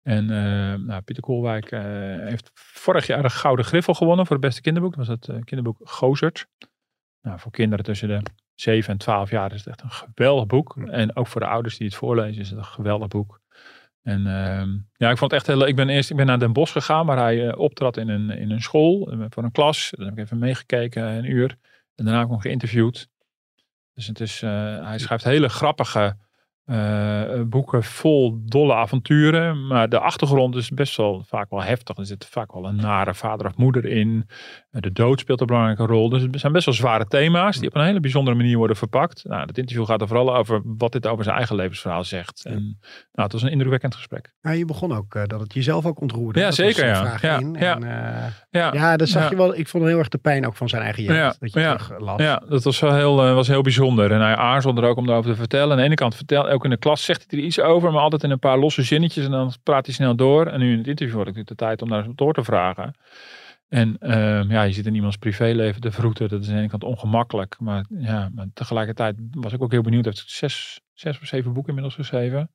[0.07, 1.81] En eh, nou, Pieter Koolwijk eh,
[2.27, 4.95] heeft vorig jaar de Gouden Griffel gewonnen voor het beste kinderboek.
[4.95, 6.47] Dat was het eh, kinderboek Gozert.
[7.21, 8.21] Nou, voor kinderen tussen de
[8.55, 10.77] 7 en 12 jaar is het echt een geweldig boek.
[10.77, 13.41] En ook voor de ouders die het voorlezen is het een geweldig boek.
[14.01, 15.67] En ehm, ja, ik vond het echt heel leuk.
[15.67, 18.51] Ik ben eerst ik ben naar Den Bosch gegaan, waar hij optrad in een, in
[18.51, 19.93] een school voor een klas.
[19.95, 21.57] Daar heb ik even meegekeken, een uur.
[21.95, 23.09] En daarna heb ik hem geïnterviewd.
[23.93, 26.17] Dus het is, hij schrijft hele grappige
[26.67, 29.67] eh, boeken vol dolle avonturen.
[29.67, 31.97] Maar de achtergrond is best wel vaak wel heftig.
[31.97, 34.29] Er zit vaak wel een nare vader of moeder in.
[34.71, 36.09] Eh, de dood speelt een belangrijke rol.
[36.09, 39.23] Dus het zijn best wel zware thema's die op een hele bijzondere manier worden verpakt.
[39.27, 42.45] Nou, het interview gaat er vooral over wat dit over zijn eigen levensverhaal zegt.
[42.45, 42.69] En nou,
[43.11, 44.33] het was een indrukwekkend gesprek.
[44.41, 46.39] Ja, je begon ook eh, dat het jezelf ook ontroerde.
[46.39, 47.17] Ja, Dat zeker, ja.
[47.21, 47.75] Ja, ja.
[47.75, 49.55] En, eh, Ja, ja, dat zag je wel.
[49.57, 51.17] Ik vond heel erg de pijn ook van zijn eigen jeugd.
[51.17, 52.21] Ja, Dat je ja, terug las.
[52.21, 54.11] Ja, dat was wel heel, eh, was heel bijzonder.
[54.11, 55.71] En hij aarzelde er ook om erover te vertellen.
[55.71, 58.01] Aan de ene kant vertel, ook in de klas zegt hij er iets over, maar
[58.01, 60.47] altijd in een paar losse zinnetjes en dan praat hij snel door.
[60.47, 62.93] En nu in het interview had ik de tijd om daar eens door te vragen.
[63.67, 66.29] En ehm, ja, je zit in iemands privéleven te vroeten.
[66.29, 67.59] Dat is aan de ene kant ongemakkelijk.
[67.59, 70.05] Maar, ja, maar tegelijkertijd was ik ook heel benieuwd.
[70.05, 72.51] Hij heeft zes, zes of zeven boeken inmiddels geschreven.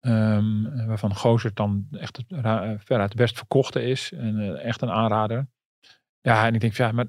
[0.00, 4.12] Ehm, waarvan Gozer dan echt eh, veruit het best verkochte is.
[4.12, 5.48] En eh, echt een aanrader.
[6.20, 7.06] Ja, en ik denk, ja, maar,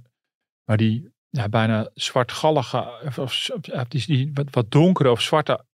[0.63, 5.65] maar die ja, bijna zwartgallige, of, of ja, die, die wat, wat donkere of zwarte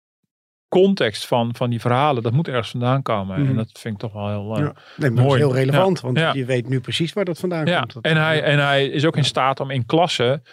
[0.81, 3.39] context van, van die verhalen, dat moet ergens vandaan komen.
[3.39, 3.49] Mhm.
[3.49, 4.63] En dat vind ik toch wel heel, eh, Ja.
[4.63, 5.39] Nee, maar dat is Mooi.
[5.39, 6.33] heel relevant, want Ja.
[6.33, 7.93] je weet nu precies waar dat vandaan ja, komt.
[7.93, 10.43] Dat- en hij, en hij is ook in staat om in klassen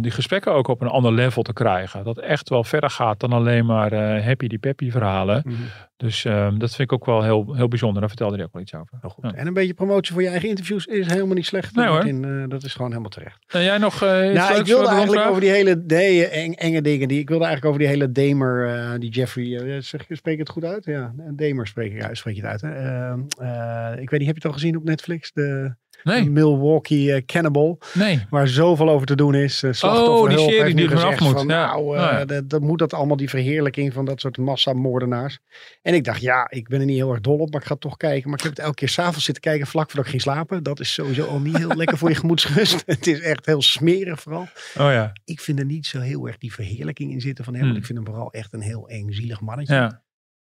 [0.00, 2.04] die gesprekken ook op een ander level te krijgen.
[2.04, 5.42] Dat echt wel verder gaat dan alleen maar eh, happy die peppy verhalen.
[5.46, 5.54] Mhm.
[5.96, 8.00] Dus ehm, dat vind ik ook wel heel, heel bijzonder.
[8.00, 8.98] Daar vertelde hij ook wel iets over.
[9.00, 9.24] Heel goed.
[9.24, 9.32] Ja.
[9.34, 11.74] En een beetje promotie voor je eigen interviews is helemaal niet slecht.
[11.74, 12.00] Nee, hoor.
[12.00, 13.44] Eh, dat is gewoon helemaal terecht.
[13.46, 15.82] En jij nog eh nou, ik wilde de eigenlijk over die hele
[16.30, 17.08] eng- enge dingen.
[17.08, 20.38] Die, ik wilde eigenlijk over die hele Damer, eh, die Jeffrey, eh, zeg je, spreek
[20.38, 20.84] het goed uit?
[20.84, 22.60] Ja, Damer spreek, ik uit, spreek je het uit.
[22.60, 22.70] Hè?
[22.70, 25.32] Ehm, eh, ik weet niet, heb je het al gezien op Netflix?
[25.32, 25.74] De
[26.06, 27.78] Nee, Milwaukee eh, Cannibal.
[27.94, 28.26] nee.
[28.30, 29.62] Waar zoveel over te doen is.
[29.62, 31.32] Uh, Oh, die serie die er vanaf moet.
[31.32, 31.66] Van, Ja.
[31.66, 32.24] Nou, Oh, eh, ja.
[32.24, 35.38] dat, dat moet dat allemaal die verheerlijking van dat soort massamoordenaars.
[35.82, 37.74] En ik dacht, ja, ik ben er niet heel erg dol op, maar ik ga
[37.76, 38.28] toch kijken.
[38.30, 40.62] Maar ik heb het elke keer s'avonds zitten kijken, vlak voordat ik ging slapen.
[40.62, 42.82] Dat is sowieso al niet heel lekker voor je gemoedsrust.
[42.86, 44.42] Het is echt heel smerig vooral.
[44.78, 45.12] Oh ja.
[45.24, 47.62] Ik vind er niet zo heel erg die verheerlijking in zitten van hem.
[47.62, 47.80] Want Hmm.
[47.82, 49.74] ik vind hem vooral echt een heel eng, zielig mannetje.
[49.74, 50.04] ja.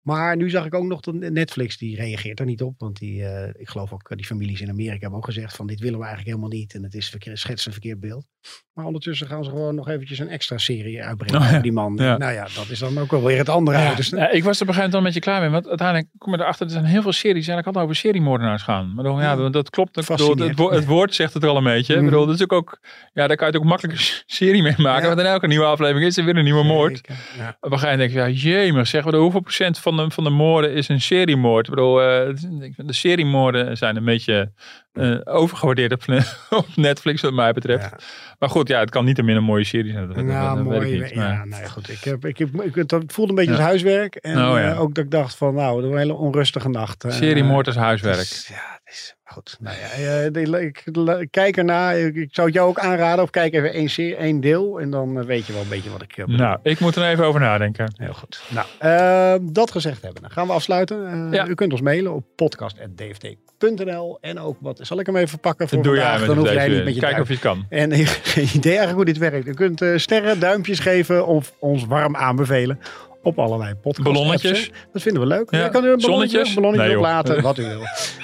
[0.07, 2.75] Maar nu zag ik ook nog dat Netflix, die reageert er niet op.
[2.79, 5.67] Want die, eh, ik geloof ook, eh, die families in Amerika hebben ook gezegd van
[5.67, 6.75] dit willen we eigenlijk helemaal niet.
[6.75, 8.27] En het is verkeer, schetst een verkeerd beeld.
[8.75, 11.73] Maar ondertussen gaan ze gewoon nog eventjes een extra serie uitbrengen Oh ja, over die
[11.73, 11.97] man.
[11.97, 12.17] ja.
[12.17, 13.97] Nou ja, dat is dan ook wel weer het andere Ja, uit.
[13.97, 15.51] Dus, ja, ik was er op een gegeven moment al met je klaar mee.
[15.51, 18.63] Want uiteindelijk kom je erachter, er zijn heel veel series die eigenlijk altijd over seriemoordenaars
[18.63, 18.95] gaan.
[18.95, 19.49] Maar dan, ja, Ja.
[19.49, 19.97] dat klopt.
[19.99, 20.59] Ik bedoel, het, Fascineert.
[20.59, 21.93] wo- het woord zegt het al een beetje.
[21.95, 22.09] Ik Mhm.
[22.11, 22.79] bedoel, dat is ook, ook,
[23.13, 24.05] ja, daar kan je het ook makkelijk een
[24.37, 25.03] serie mee maken.
[25.03, 25.09] Ja.
[25.09, 27.01] Want in elke nieuwe aflevering is er weer een nieuwe moord.
[27.39, 27.57] Ja.
[27.61, 28.19] Op een gegeven moment denk je,
[28.51, 31.69] ja, jemig, zeg maar, hoeveel procent van de, van de moorden is een seriemoord?
[31.69, 32.35] Ik bedoel, eh,
[32.77, 34.53] de seriemoorden zijn een beetje
[34.97, 36.03] eh, overgewaardeerd op,
[36.59, 37.91] op Netflix, wat mij betreft.
[37.91, 37.99] Ja.
[38.39, 40.07] Maar goed, ja, het kan niet een minder mooie serie zijn.
[40.07, 40.95] Dat, dat- Nou, dat weet mooi.
[40.95, 41.15] ik niet.
[41.15, 41.89] maar- Ja, nou ja, goed.
[41.91, 43.57] Ik, heb, ik, heb, ik, het voelde een beetje Ja.
[43.57, 44.15] als huiswerk.
[44.15, 44.71] En Oh, ja.
[44.73, 47.05] eh, ook dat ik dacht van, nou, een hele onrustige nacht.
[47.05, 48.17] Eh, Seriemoord als het huiswerk.
[48.19, 49.57] is- Ja, het is goed.
[49.61, 50.85] Nou ja, eh, ik,
[51.31, 51.99] kijk ernaar.
[51.99, 53.25] Ik, zou het jou ook aanraden.
[53.25, 53.73] Of kijk even
[54.19, 54.81] één, deel.
[54.81, 56.37] En dan eh, weet je wel een beetje wat ik eh, bedoel.
[56.41, 57.93] Nou, ik moet er even over nadenken.
[57.97, 58.43] Heel goed.
[58.49, 60.23] Nou, eh, dat gezegd hebben.
[60.23, 61.07] Dan gaan we afsluiten.
[61.07, 61.47] Eh, Ja.
[61.47, 64.19] U kunt ons mailen op podcast.dft.nl.
[64.21, 66.19] En ook wat, zal ik hem even pakken voor doe jij vandaag?
[66.27, 67.23] met Dan hoef jij niet met je Kijk duim.
[67.23, 67.67] of je het kan.
[67.69, 69.47] En heb geen idee eigenlijk hoe dit werkt.
[69.47, 72.79] U kunt eh, sterren, duimpjes geven of ons warm aanbevelen.
[73.27, 74.13] Op allerlei podcasts.
[74.13, 74.71] Ballonnetjes.
[74.93, 75.51] Dat vinden we leuk.
[75.51, 75.59] Ja.
[75.59, 75.69] Ja.
[75.69, 76.55] kan u een ballonnetje, Zonnetjes?
[76.55, 77.81] ballonnetje Nee, oplaten, wat u wil.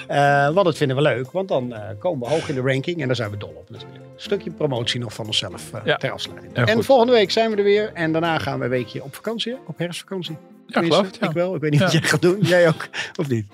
[0.07, 3.01] Eh, want dat vinden we leuk, want dan eh, komen we hoog in de ranking
[3.01, 4.01] en daar zijn we dol op natuurlijk.
[4.03, 5.95] Een stukje promotie nog van onszelf Ja.
[5.95, 6.53] ter afsluiting.
[6.53, 6.85] En goed.
[6.85, 9.77] volgende week zijn we er weer en daarna gaan we een weekje op vakantie, op
[9.77, 10.37] herfstvakantie.
[10.67, 11.15] Ja, ik geloof het.
[11.15, 11.31] Ik Ja.
[11.33, 11.85] wel, ik weet niet Ja.
[11.85, 12.37] wat jij gaat doen.
[12.41, 12.87] Jij ook,
[13.19, 13.45] of niet?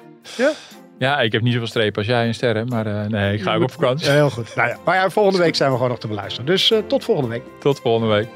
[1.00, 2.68] ja, ik heb niet zoveel strepen als jij in sterren.
[2.68, 4.08] Maar nee, ik ga ook op vakantie.
[4.08, 4.56] Ja, heel goed.
[4.56, 6.46] Nou ja, maar ja, volgende week zijn we gewoon nog te beluisteren.
[6.46, 7.44] Dus tot volgende week.
[7.60, 8.28] Tot volgende week.